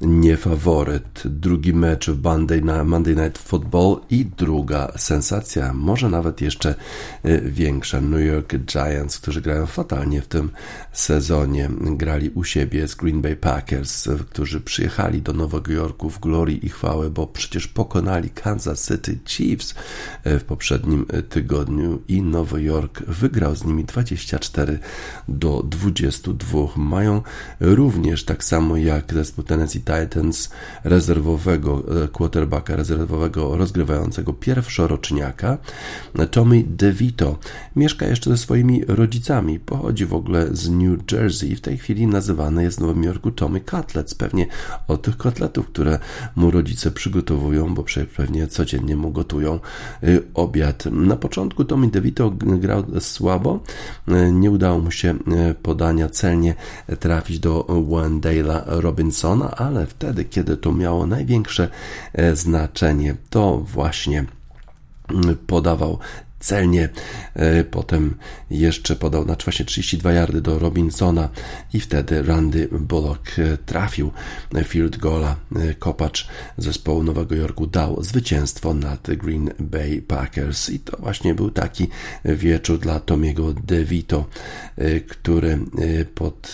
[0.01, 1.23] niefaworyt.
[1.25, 6.75] Drugi mecz w Monday, na Monday Night Football i druga sensacja, może nawet jeszcze
[7.45, 8.01] większa.
[8.01, 10.49] New York Giants, którzy grają fatalnie w tym
[10.91, 16.19] sezonie, grali u siebie z Green Bay Packers, y, którzy przyjechali do Nowego Jorku w
[16.19, 19.75] glorii i chwałę, bo przecież pokonali Kansas City Chiefs
[20.27, 24.79] y, w poprzednim y, tygodniu i Nowy Jork wygrał z nimi 24
[25.27, 26.58] do 22.
[26.75, 27.21] Mają
[27.60, 30.50] również tak samo jak zespół Tennessee Titans
[30.83, 35.58] rezerwowego quarterbacka, rezerwowego rozgrywającego pierwszoroczniaka.
[36.31, 37.10] Tommy DeVito
[37.75, 39.59] mieszka jeszcze ze swoimi rodzicami.
[39.59, 43.31] Pochodzi w ogóle z New Jersey i w tej chwili nazywany jest w Nowym Jorku
[43.31, 44.15] Tommy Cutlets.
[44.15, 44.47] Pewnie
[44.87, 45.99] od tych kotletów, które
[46.35, 47.85] mu rodzice przygotowują, bo
[48.17, 49.59] pewnie codziennie mu gotują
[50.03, 50.85] y, obiad.
[50.85, 53.59] Na początku Tommy DeVito grał słabo.
[54.09, 55.15] Y, Nie udało mu się
[55.49, 56.55] y, podania celnie
[56.99, 61.69] trafić do Wendale'a Robinsona, ale wtedy, kiedy to miało największe
[62.13, 64.25] e, znaczenie, to właśnie
[65.47, 65.99] podawał
[66.42, 66.89] celnie.
[67.33, 68.15] E, Potem
[68.50, 71.29] jeszcze podał na właśnie 32 yardy do Robinsona
[71.73, 74.12] i wtedy Randy Bullock e, trafił
[74.63, 75.35] field goala.
[75.56, 76.27] E, Kopacz
[76.58, 81.87] zespołu Nowego Jorku dał zwycięstwo nad Green Bay Packers i to właśnie był taki
[82.25, 84.25] wieczór dla Tomiego DeVito,
[85.08, 85.60] który
[86.15, 86.54] pod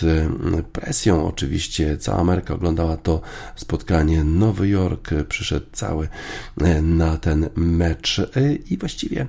[0.72, 3.20] presją oczywiście cała Ameryka oglądała to
[3.56, 4.24] spotkanie.
[4.24, 6.08] Nowy Jork przyszedł cały
[6.82, 8.20] na ten mecz
[8.70, 9.26] i właściwie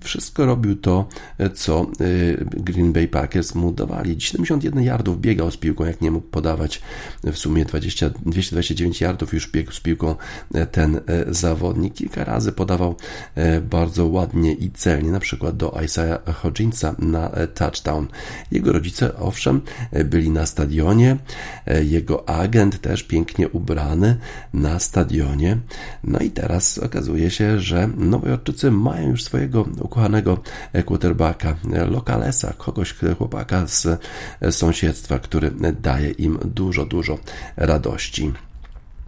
[0.00, 1.08] wszystko robił to,
[1.54, 4.20] co y, Green Bay Packers mu dawali.
[4.20, 6.80] 71 yardów biegał z piłką, jak nie mógł podawać
[7.24, 10.14] w sumie 20, 229 yardów już biegł z piłką
[10.72, 11.94] ten zawodnik.
[11.94, 12.96] Kilka razy podawał
[13.70, 18.06] bardzo ładnie i celnie, na przykład do Isaiah Hodginsa na touchdown.
[18.50, 19.60] Jego rodzice, owszem,
[20.04, 21.16] byli na stadionie,
[21.82, 24.16] jego agent też pięknie ubrany
[24.54, 25.58] na stadionie.
[26.04, 30.38] No i teraz okazuje się, że Nowojorczycy mają już swojego ukochanego
[30.86, 31.56] quarterbacka,
[31.90, 33.86] lokalesa, kogoś, chłopaka z
[34.50, 37.18] sąsiedztwa, który daje im dużo, dużo
[37.56, 38.32] radości.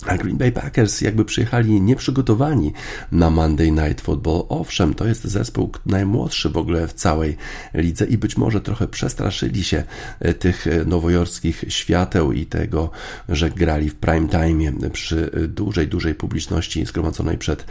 [0.06, 2.72] A Green Bay Packers jakby przyjechali nieprzygotowani
[3.12, 4.44] na Monday Night Football.
[4.48, 7.36] Owszem, to jest zespół najmłodszy w ogóle w całej
[7.74, 9.84] lidze i być może trochę przestraszyli się
[10.20, 12.90] e, tych e, nowojorskich świateł i tego,
[13.28, 17.66] że grali w prime time przy e, dużej, dużej publiczności zgromadzonej przed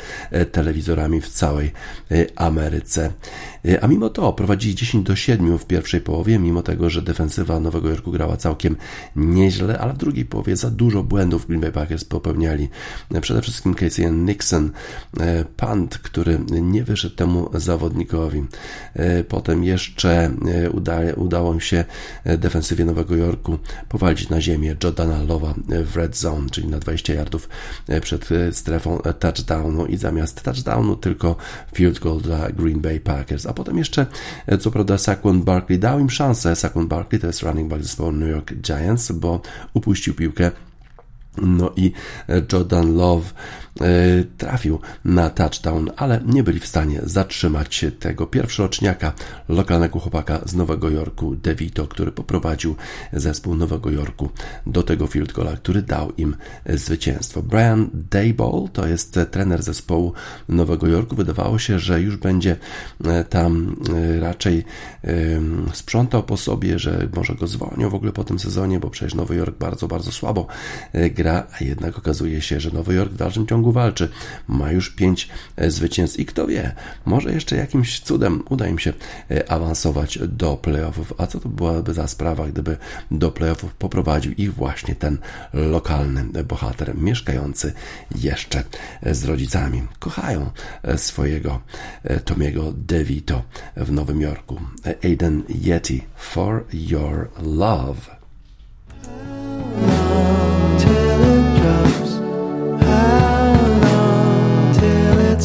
[0.52, 1.72] telewizorami w całej
[2.36, 3.12] Ameryce.
[3.82, 7.90] A mimo to prowadzili 10 do 7 w pierwszej połowie, mimo tego, że defensywa Nowego
[7.90, 8.76] Jorku grała całkiem
[9.16, 12.70] nieźle, ale w drugiej połowie za dużo błędów Green Bay Packers popełniali.
[13.22, 14.72] Przede wszystkim Casey Nixon,
[15.20, 18.46] e, punt, który nie wyszedł temu zawodnikowi.
[18.94, 20.32] E, potem jeszcze
[20.66, 21.86] e, uda, udało im się
[22.38, 23.58] defensywie Nowego Jorku
[23.90, 25.54] powalić na ziemię Jordana Lowa
[25.86, 27.50] w red zone, czyli na 20 yardów
[28.02, 31.36] przed strefą touchdownu i zamiast touchdownu tylko
[31.74, 33.46] field goal dla Green Bay Packers.
[33.46, 34.06] A potem jeszcze,
[34.60, 36.56] co prawda, Saquon Barkley dał im szansę.
[36.56, 39.42] Saquon Barkley to jest running back zespołu New York Giants, bo
[39.74, 40.52] upuścił piłkę
[41.42, 41.92] no i
[42.54, 43.34] Jordan Love
[43.82, 49.14] E, trafił na touchdown, ale nie byli w stanie zatrzymać tego pierwszoroczniaka,
[49.50, 52.76] lokalnego chłopaka z Nowego Jorku, DeVito, który poprowadził
[53.14, 54.30] zespół Nowego Jorku
[54.66, 56.36] do tego field goala, który dał im
[56.66, 57.42] zwycięstwo.
[57.42, 60.14] Brian Dayball to jest trener zespołu
[60.50, 61.16] Nowego Jorku.
[61.16, 62.56] Wydawało się, że już będzie
[63.06, 64.64] e, tam e, raczej
[65.74, 69.36] sprzątał po sobie, że może go zwolnią w ogóle po tym sezonie, bo przecież Nowy
[69.36, 70.48] Jork bardzo, bardzo słabo
[70.94, 74.10] gra, a jednak okazuje się, że Nowy Jork w dalszym ciągu walczy.
[74.48, 76.76] Ma już pięć e, zwycięstw i kto wie,
[77.06, 78.94] może jeszcze jakimś cudem uda im się
[79.32, 81.14] e, awansować do playoffów.
[81.18, 82.78] A co to byłaby za sprawa, gdyby
[83.12, 85.18] do playoffów poprowadził ich właśnie ten
[85.54, 87.74] lokalny bohater, mieszkający
[88.16, 88.64] jeszcze
[89.04, 89.84] e, z rodzicami.
[90.00, 90.52] Kochają
[90.96, 91.62] swojego
[92.26, 93.44] Tomiego DeVito
[93.78, 94.62] w Nowym Jorku.
[95.04, 98.19] Aiden Yeti, For Your Love.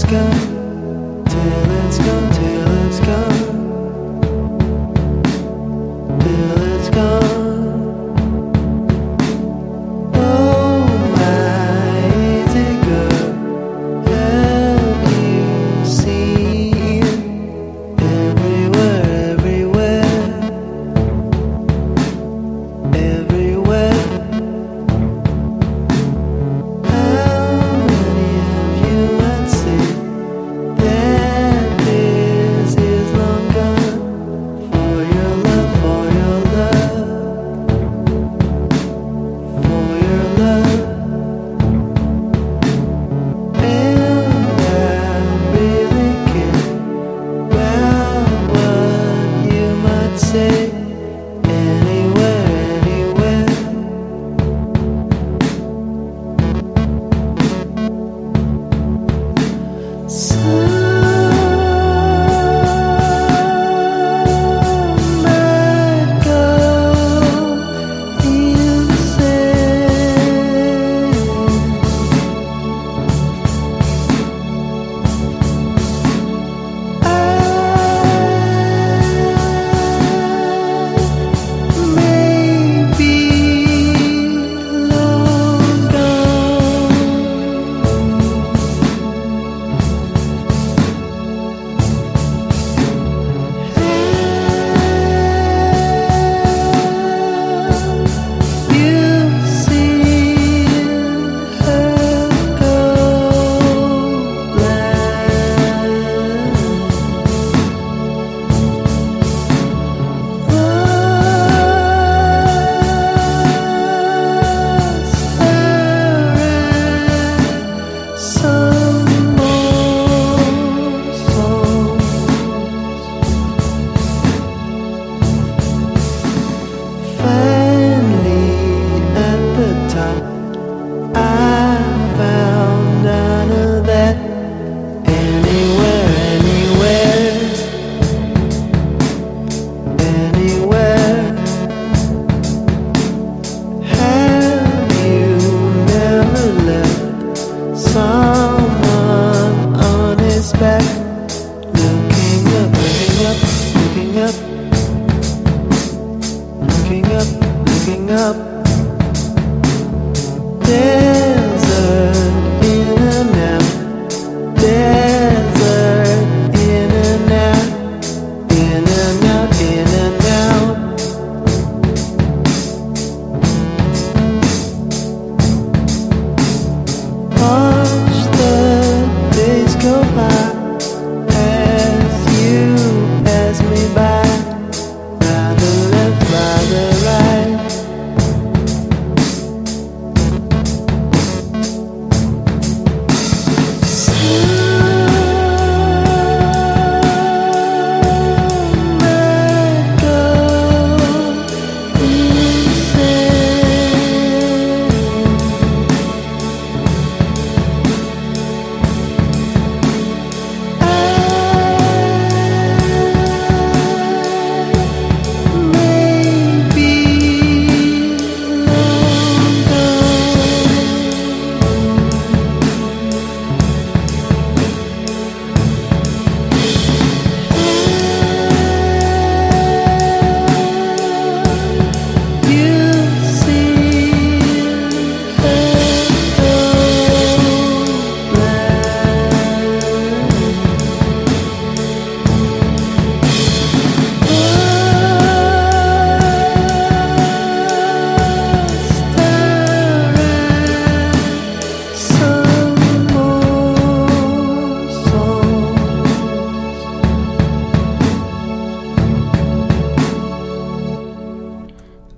[0.06, 0.53] sky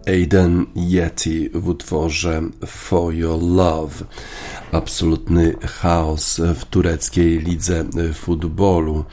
[0.07, 4.05] Aiden Yeti w utworze For Your Love.
[4.73, 7.85] Absolutny chaos w tureckiej lidze
[8.15, 9.05] futbolu.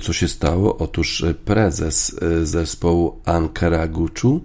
[0.00, 0.78] Co się stało?
[0.78, 4.44] Otóż prezes zespołu Ankara Guczu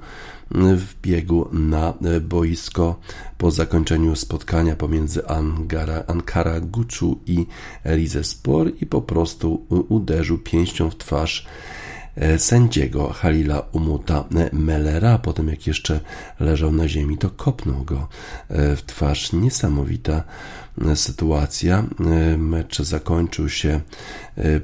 [0.76, 3.00] wbiegł na boisko
[3.38, 7.46] po zakończeniu spotkania pomiędzy Angara, Ankara Guczu i
[7.86, 11.48] Rizespor i po prostu uderzył pięścią w twarz
[12.38, 15.18] sędziego Halila Umuta Mellera.
[15.18, 16.00] Potem, jak jeszcze
[16.40, 18.08] leżał na ziemi, to kopnął go
[18.50, 19.34] e, w twarz.
[19.34, 20.24] Niesamowita e,
[20.96, 21.84] sytuacja.
[22.38, 23.82] Mecz zakończył się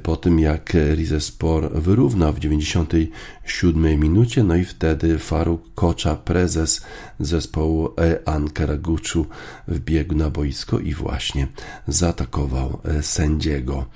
[0.02, 6.80] po tym, jak Rizespor wyrównał w 97 minucie, no i wtedy Faruk Kocza, prezes
[7.20, 7.88] zespołu
[8.24, 9.26] Ankara Guczu,
[9.68, 11.46] wbiegł na boisko i właśnie
[11.88, 13.86] zaatakował sędziego.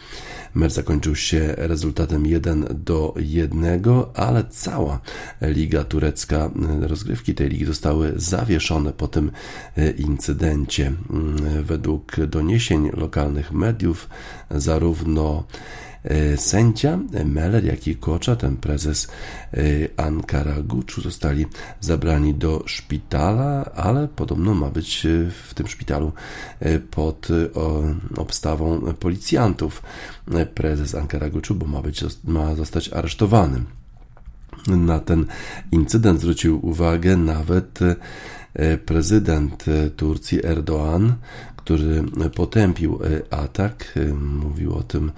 [0.55, 3.83] Mecz zakończył się rezultatem 1 do 1,
[4.15, 5.01] ale cała
[5.43, 6.51] liga turecka,
[6.81, 9.31] rozgrywki tej ligi zostały zawieszone po tym
[9.77, 10.93] e, incydencie.
[11.11, 11.65] Mm,
[12.11, 14.09] według doniesień lokalnych mediów,
[14.51, 15.45] zarówno
[16.05, 19.09] E, sędzia Meller, jak i Kocza, ten prezes
[19.53, 19.59] e,
[19.97, 21.47] Ankara Guczu zostali
[21.81, 26.13] zabrani do szpitala, ale podobno ma być e, w tym szpitalu
[26.91, 27.29] pod
[28.17, 29.83] obstawą policjantów
[30.55, 33.65] prezes Ankara Guczu, bo ma, być, ma zostać aresztowany.
[34.67, 35.27] Na ten
[35.73, 37.79] incydent zwrócił uwagę nawet
[38.87, 39.65] prezydent
[39.97, 41.13] Turcji Erdoğan,
[41.65, 42.05] który
[42.35, 43.93] potępił e, atak.
[43.97, 45.13] E, mówił o tym,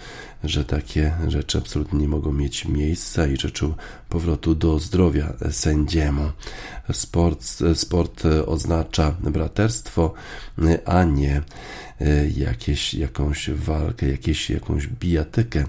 [0.45, 3.75] że takie rzeczy absolutnie nie mogą mieć miejsca i życzył
[4.09, 6.31] powrotu do zdrowia sędziemu.
[6.93, 7.45] Sport,
[7.75, 10.15] sport oznacza braterstwo,
[10.85, 11.43] a nie
[12.01, 15.65] e, jakieś, jakąś walkę, jakieś, jakąś bijatykę.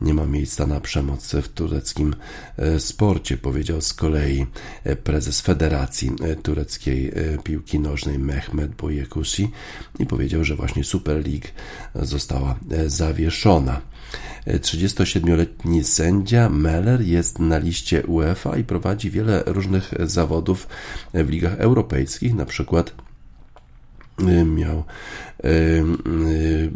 [0.00, 2.14] Nie ma miejsca na przemoc w tureckim
[2.56, 4.46] e, sporcie, powiedział z kolei
[4.84, 7.12] e, prezes Federacji e, Tureckiej
[7.44, 9.50] Piłki Nożnej Mehmet Boyekusi
[9.98, 11.46] i powiedział, że właśnie Super League
[11.94, 13.80] została zawieszona.
[14.46, 20.68] 37-letni sędzia Meller jest na liście UEFA i prowadzi wiele różnych zawodów
[21.14, 22.94] w ligach europejskich, na przykład
[24.44, 24.84] miał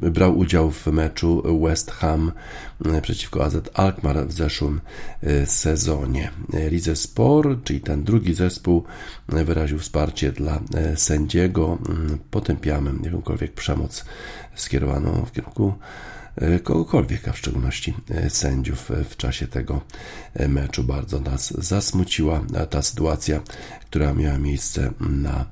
[0.02, 2.32] brał udział w meczu West Ham
[3.02, 4.80] przeciwko AZ Alkmaar w zeszłym
[5.44, 6.30] sezonie.
[6.52, 8.84] Rizespor, czyli ten drugi zespół,
[9.28, 10.60] wyraził wsparcie dla
[10.96, 11.78] sędziego.
[12.30, 14.04] Potępiamy jakąkolwiek przemoc
[14.54, 15.72] skierowaną w kierunku
[16.62, 19.80] kogokolwiek, a w szczególności e, sędziów e, w czasie tego
[20.48, 20.84] meczu.
[20.84, 23.40] Bardzo nas zasmuciła ta sytuacja,
[23.80, 25.44] która miała miejsce na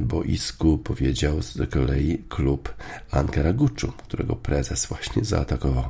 [0.00, 2.74] boisku, powiedział z kolei klub
[3.10, 5.84] Ankara Guczu, którego prezes właśnie zaatakował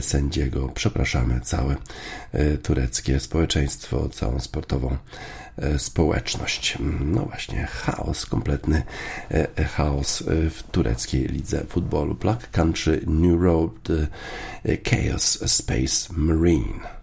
[0.00, 0.68] sędziego.
[0.68, 1.76] Przepraszamy całe
[2.62, 4.96] tureckie społeczeństwo, całą sportową E,
[5.78, 6.78] społeczność.
[7.00, 8.82] No właśnie, chaos, kompletny
[9.30, 12.14] e, chaos e, w tureckiej lidze futbolu.
[12.14, 13.88] Black Country New Road
[14.84, 17.00] Chaos Space Marine.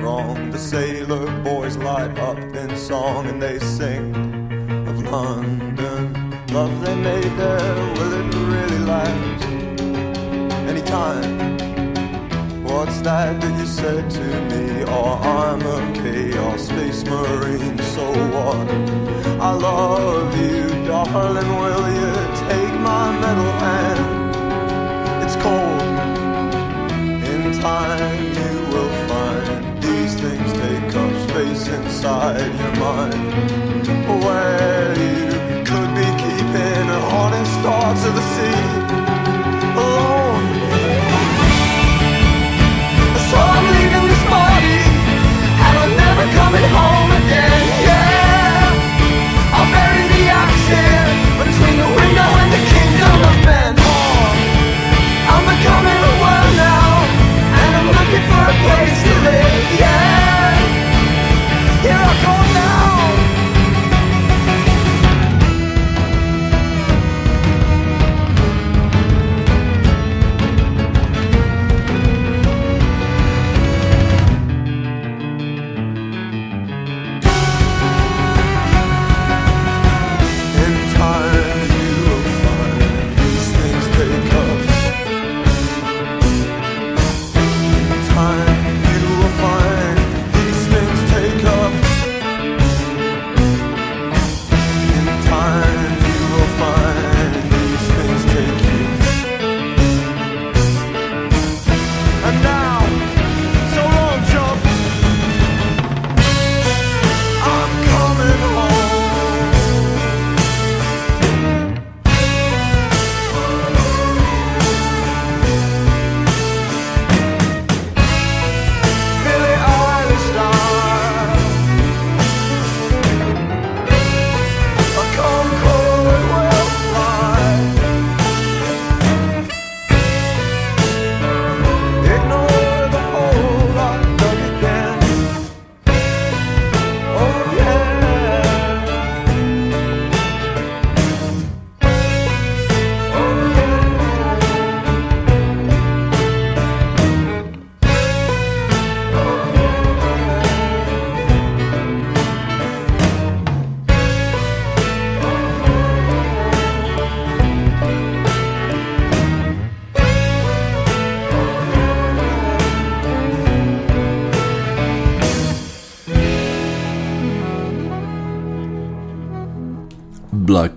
[0.00, 0.50] wrong.
[0.50, 4.14] The sailor boys light up in song and they sing
[4.88, 6.12] of London.
[6.52, 9.44] Love they made there, will it really last?
[10.70, 11.46] Anytime.
[12.64, 14.82] What's that that you said to me?
[14.82, 18.68] Or oh, I'm a chaos space marine, so what?
[19.40, 21.50] I love you, darling.
[21.62, 22.12] Will you
[22.48, 24.04] take my metal hand?
[25.24, 25.82] It's cold
[27.30, 28.35] in time
[31.36, 33.86] space inside your mind
[34.24, 35.28] where you
[35.68, 38.62] could be keeping haunting thoughts of the sea
[39.76, 39.84] oh.
[39.84, 40.46] alone.
[43.28, 44.80] So I'm leaving this body,
[45.66, 47.64] and I'm never coming home again.
[47.84, 51.04] Yeah, I'll bury the action
[51.42, 53.72] between the window and the kingdom of men.
[53.76, 56.88] Oh, I'm becoming a world now,
[57.60, 58.95] and I'm looking for a place.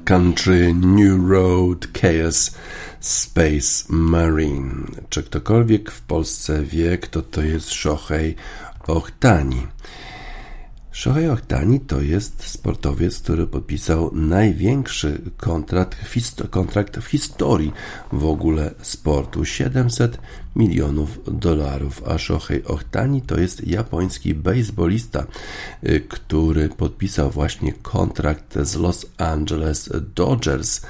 [0.09, 2.51] Country, New Road, Chaos,
[2.99, 4.85] Space Marine.
[5.09, 8.35] Czy ktokolwiek w Polsce wie, kto to jest Shohei
[8.87, 9.67] Ohtani?
[10.91, 15.97] Shohei Ohtani to jest sportowiec, który podpisał największy kontrakt,
[16.49, 17.73] kontrakt w historii
[18.11, 20.17] w ogóle sportu 700
[20.55, 22.03] milionów dolarów.
[22.07, 25.25] A Shohei Ohtani to jest japoński baseballista,
[25.83, 30.81] y, który podpisał właśnie kontrakt z Los Angeles Dodgers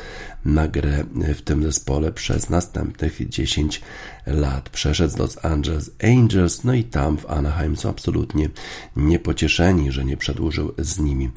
[0.45, 1.03] na grę
[1.35, 3.81] w tym zespole przez następnych 10
[4.27, 4.69] lat.
[4.69, 8.49] Przeszedł z Los Angeles Angels, no i tam w Anaheim są absolutnie
[8.95, 11.29] niepocieszeni, że nie przedłużył z nimi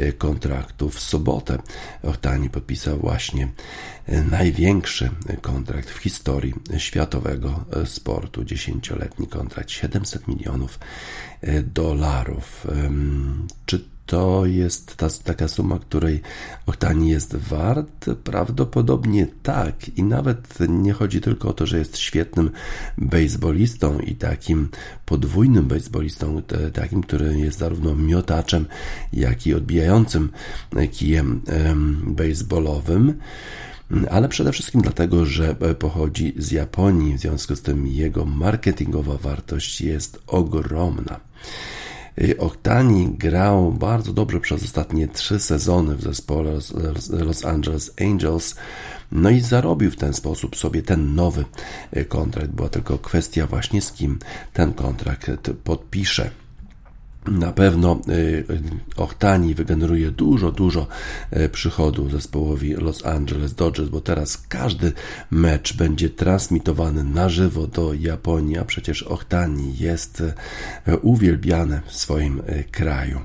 [0.00, 0.90] y, kontraktu.
[0.90, 1.58] W sobotę
[2.02, 3.48] Ohtani podpisał właśnie
[4.08, 8.44] y, największy kontrakt w historii światowego y, sportu.
[8.44, 10.78] Dziesięcioletni kontrakt 700 milionów
[11.74, 12.66] dolarów.
[13.66, 16.20] Czy to jest ta, taka suma, której
[16.66, 18.10] Ohtani jest wart?
[18.24, 19.88] Prawdopodobnie tak.
[19.88, 22.50] I nawet nie chodzi tylko o to, że jest świetnym
[22.98, 24.68] baseballistą i takim
[25.06, 26.42] podwójnym baseballistą,
[26.72, 28.66] takim, który jest zarówno miotaczem,
[29.12, 30.30] jak i odbijającym
[30.92, 31.42] kijem
[32.06, 33.14] baseballowym
[34.10, 39.80] ale przede wszystkim dlatego, że pochodzi z Japonii, w związku z tym jego marketingowa wartość
[39.80, 41.20] jest ogromna.
[42.38, 46.58] Ohtani grał bardzo dobrze przez ostatnie trzy sezony w zespole
[47.10, 48.54] Los Angeles Angels.
[49.12, 51.44] No i zarobił w ten sposób sobie ten nowy
[52.08, 52.50] kontrakt.
[52.50, 54.18] Była tylko kwestia właśnie z kim
[54.52, 55.30] ten kontrakt
[55.64, 56.30] podpisze.
[57.26, 58.44] Na pewno y,
[58.96, 60.86] Ohtani wygeneruje dużo, dużo
[61.36, 64.92] y, przychodu zespołowi Los Angeles Dodgers, bo teraz każdy
[65.30, 72.42] mecz będzie transmitowany na żywo do Japonii, a przecież Ohtani jest y, uwielbiany w swoim
[72.70, 73.20] kraju.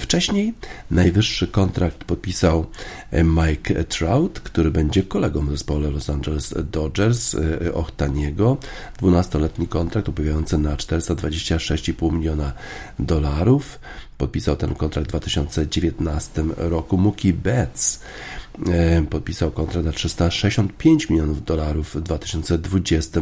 [0.00, 0.54] Wcześniej
[0.90, 2.66] najwyższy kontrakt podpisał
[3.12, 7.36] Mike Trout, który będzie kolegą w zespole Los Angeles Dodgers
[7.74, 8.56] Ohtaniego.
[9.02, 12.52] 12-letni kontrakt uprawiający na 426,5 miliona
[12.98, 13.78] dolarów.
[14.18, 16.96] Podpisał ten kontrakt w 2019 roku.
[16.96, 18.00] Mookie Betts
[18.36, 18.37] E,
[19.10, 23.20] podpisał kontrakt na 365 milionów dolarów w 2020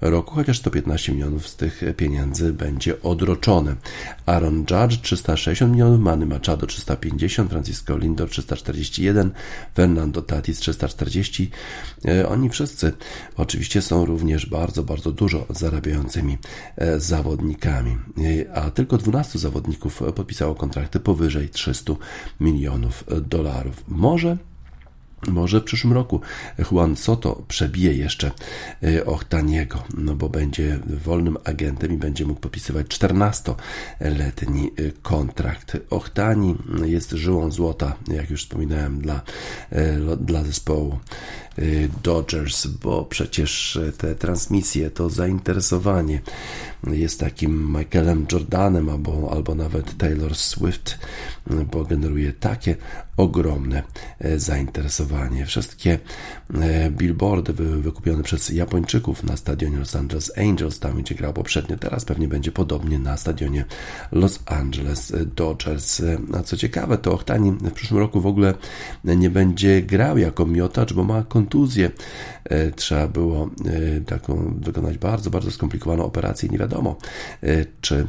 [0.00, 3.76] roku, chociaż 115 milionów z tych pieniędzy będzie odroczone.
[4.26, 9.30] Aaron Judge 360 milionów, Manny Machado 350, Francisco Lindor 341,
[9.74, 11.50] Fernando Tatis 340.
[12.04, 12.92] E, oni wszyscy
[13.36, 16.38] oczywiście są również bardzo, bardzo dużo zarabiającymi
[16.76, 17.96] e, zawodnikami,
[18.54, 21.92] a tylko 12 zawodników podpisało kontrakty powyżej 300
[22.40, 23.84] milionów dolarów.
[23.88, 24.36] Może
[25.26, 26.20] może w przyszłym roku
[26.70, 28.30] Juan Soto przebije jeszcze
[28.84, 35.76] y, Ochtaniego, no bo będzie wolnym agentem i będzie mógł podpisywać 14-letni y, kontrakt.
[35.90, 36.54] Ochtani
[36.84, 39.20] jest żyłą złota, jak już wspominałem, dla,
[39.72, 40.98] y, dla zespołu
[42.02, 46.20] Dodgers, bo przecież te transmisje, to zainteresowanie
[46.86, 50.98] jest takim Michaelem Jordanem albo, albo nawet Taylor Swift,
[51.72, 52.76] bo generuje takie
[53.16, 53.82] ogromne
[54.18, 54.38] e,
[55.12, 55.46] zainteresowanie.
[55.46, 55.98] Wszystkie
[56.54, 62.04] e, billboardy wykupione przez Japończyków na stadionie Los Angeles Angels, tam gdzie grał poprzednio, teraz
[62.04, 63.64] pewnie będzie podobnie na stadionie
[64.12, 66.02] Los Angeles Dodgers.
[66.34, 68.54] A co ciekawe, to Ohtani w przyszłym roku w ogóle
[69.04, 71.90] nie będzie grał jako miotacz, bo ma kontuzję.
[72.44, 73.50] E, trzeba było
[74.06, 76.48] taką wykonać bardzo, bardzo skomplikowaną operację.
[76.48, 76.96] Nie wiadomo,
[77.80, 78.06] czy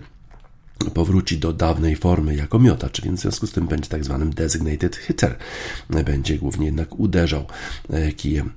[0.91, 4.95] powróci do dawnej formy jako miotacz, więc w związku z tym będzie tak zwanym designated
[4.95, 5.37] hitter.
[6.05, 7.45] Będzie głównie jednak uderzał
[7.89, 8.53] e, kijem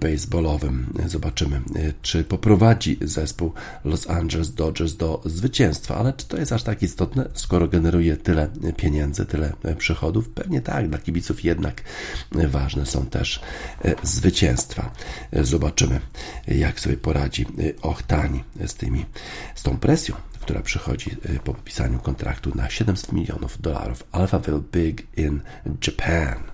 [0.00, 0.92] baseballowym.
[1.06, 1.60] Zobaczymy, e,
[2.02, 3.52] czy poprowadzi zespół
[3.84, 8.48] Los Angeles Dodgers do zwycięstwa, ale czy to jest aż tak istotne, skoro generuje tyle
[8.76, 10.28] pieniędzy, tyle przychodów?
[10.28, 11.82] Pewnie tak, dla kibiców jednak
[12.32, 13.40] ważne są też
[13.84, 14.90] e, zwycięstwa.
[15.32, 16.00] Zobaczymy,
[16.48, 17.46] jak sobie poradzi
[17.82, 19.04] Ochtani z tymi,
[19.54, 24.04] z tą presją, która przychodzi y, po podpisaniu kontraktu na 700 milionów dolarów.
[24.12, 25.40] Alphaville Big in
[25.86, 26.51] Japan.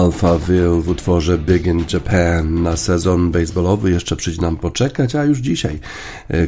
[0.00, 2.62] Alphaville w utworze Big in Japan.
[2.62, 5.78] Na sezon baseballowy jeszcze przyjdzie nam poczekać, a już dzisiaj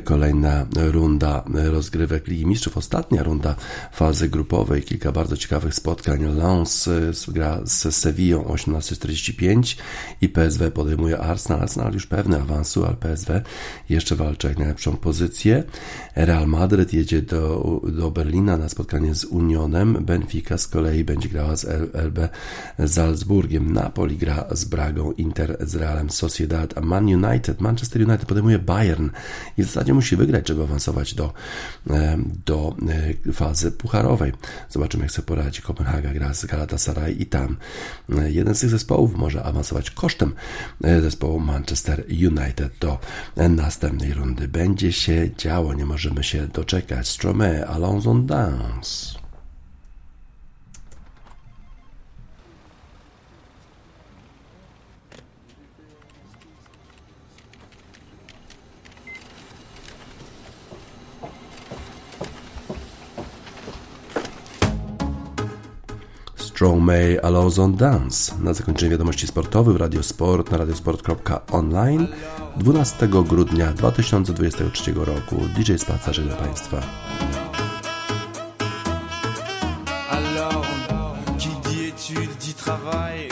[0.04, 3.54] kolejna runda rozgrywek Ligi Mistrzów, ostatnia runda
[3.92, 4.82] fazy grupowej.
[4.82, 6.24] Kilka bardzo ciekawych spotkań.
[6.36, 9.76] Lens e, gra z Sevillą 18.45
[10.20, 11.60] i PSW podejmuje Arsenal.
[11.60, 13.32] Arsenal już pewny awansu, ale PSW
[13.88, 15.64] jeszcze walczy jak najlepszą pozycję.
[16.16, 20.04] Real Madrid jedzie do, do Berlina na spotkanie z Unionem.
[20.04, 21.64] Benfica z kolei będzie grała z
[21.94, 22.28] LB
[22.86, 23.72] Salzburgiem.
[23.72, 29.10] Napoli gra z Bragą, Inter z Realem Sociedad, a Man United, Manchester United podejmuje Bayern
[29.58, 31.32] i w zasadzie musi wygrać, żeby awansować do,
[31.90, 32.76] e, do
[33.28, 34.32] e, fazy pucharowej.
[34.68, 35.62] Zobaczymy, jak sobie poradzi.
[35.62, 37.56] Kopenhaga gra z Galatasaray i tam
[38.18, 40.32] e, jeden z tych zespołów może awansować kosztem
[41.00, 42.98] zespołu Manchester United do
[43.36, 44.48] następnej rundy.
[44.48, 47.08] Będzie się działo, nie możemy się doczekać.
[47.08, 49.21] Stromae, Allons on Dance.
[66.92, 68.34] Stromae Allows on Dance.
[68.40, 72.06] Na zakończenie wiadomości sportowych w Radiosport na radiosport.online
[72.56, 75.36] 12 grudnia 2023 roku.
[75.56, 76.80] DJ Spaca żegna Państwa.
[80.10, 80.66] Alors,
[81.38, 83.31] qui dit études dit travail,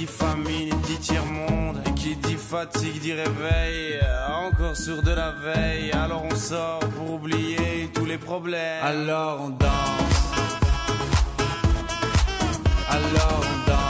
[0.00, 5.32] dit famine dit tiers-monde, et qui dit fatigue dit réveil, euh, encore sur de la
[5.32, 9.68] veille, alors on sort pour oublier tous les problèmes, alors on danse.
[12.88, 13.89] Alors on danse.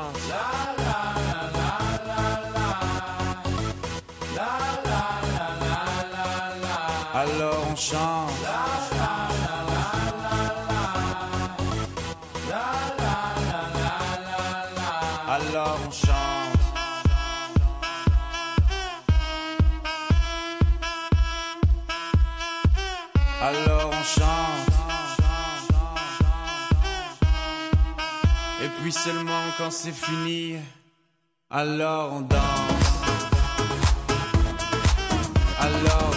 [28.91, 30.57] Seulement quand c'est fini,
[31.49, 32.39] alors on danse.
[35.59, 36.10] Alors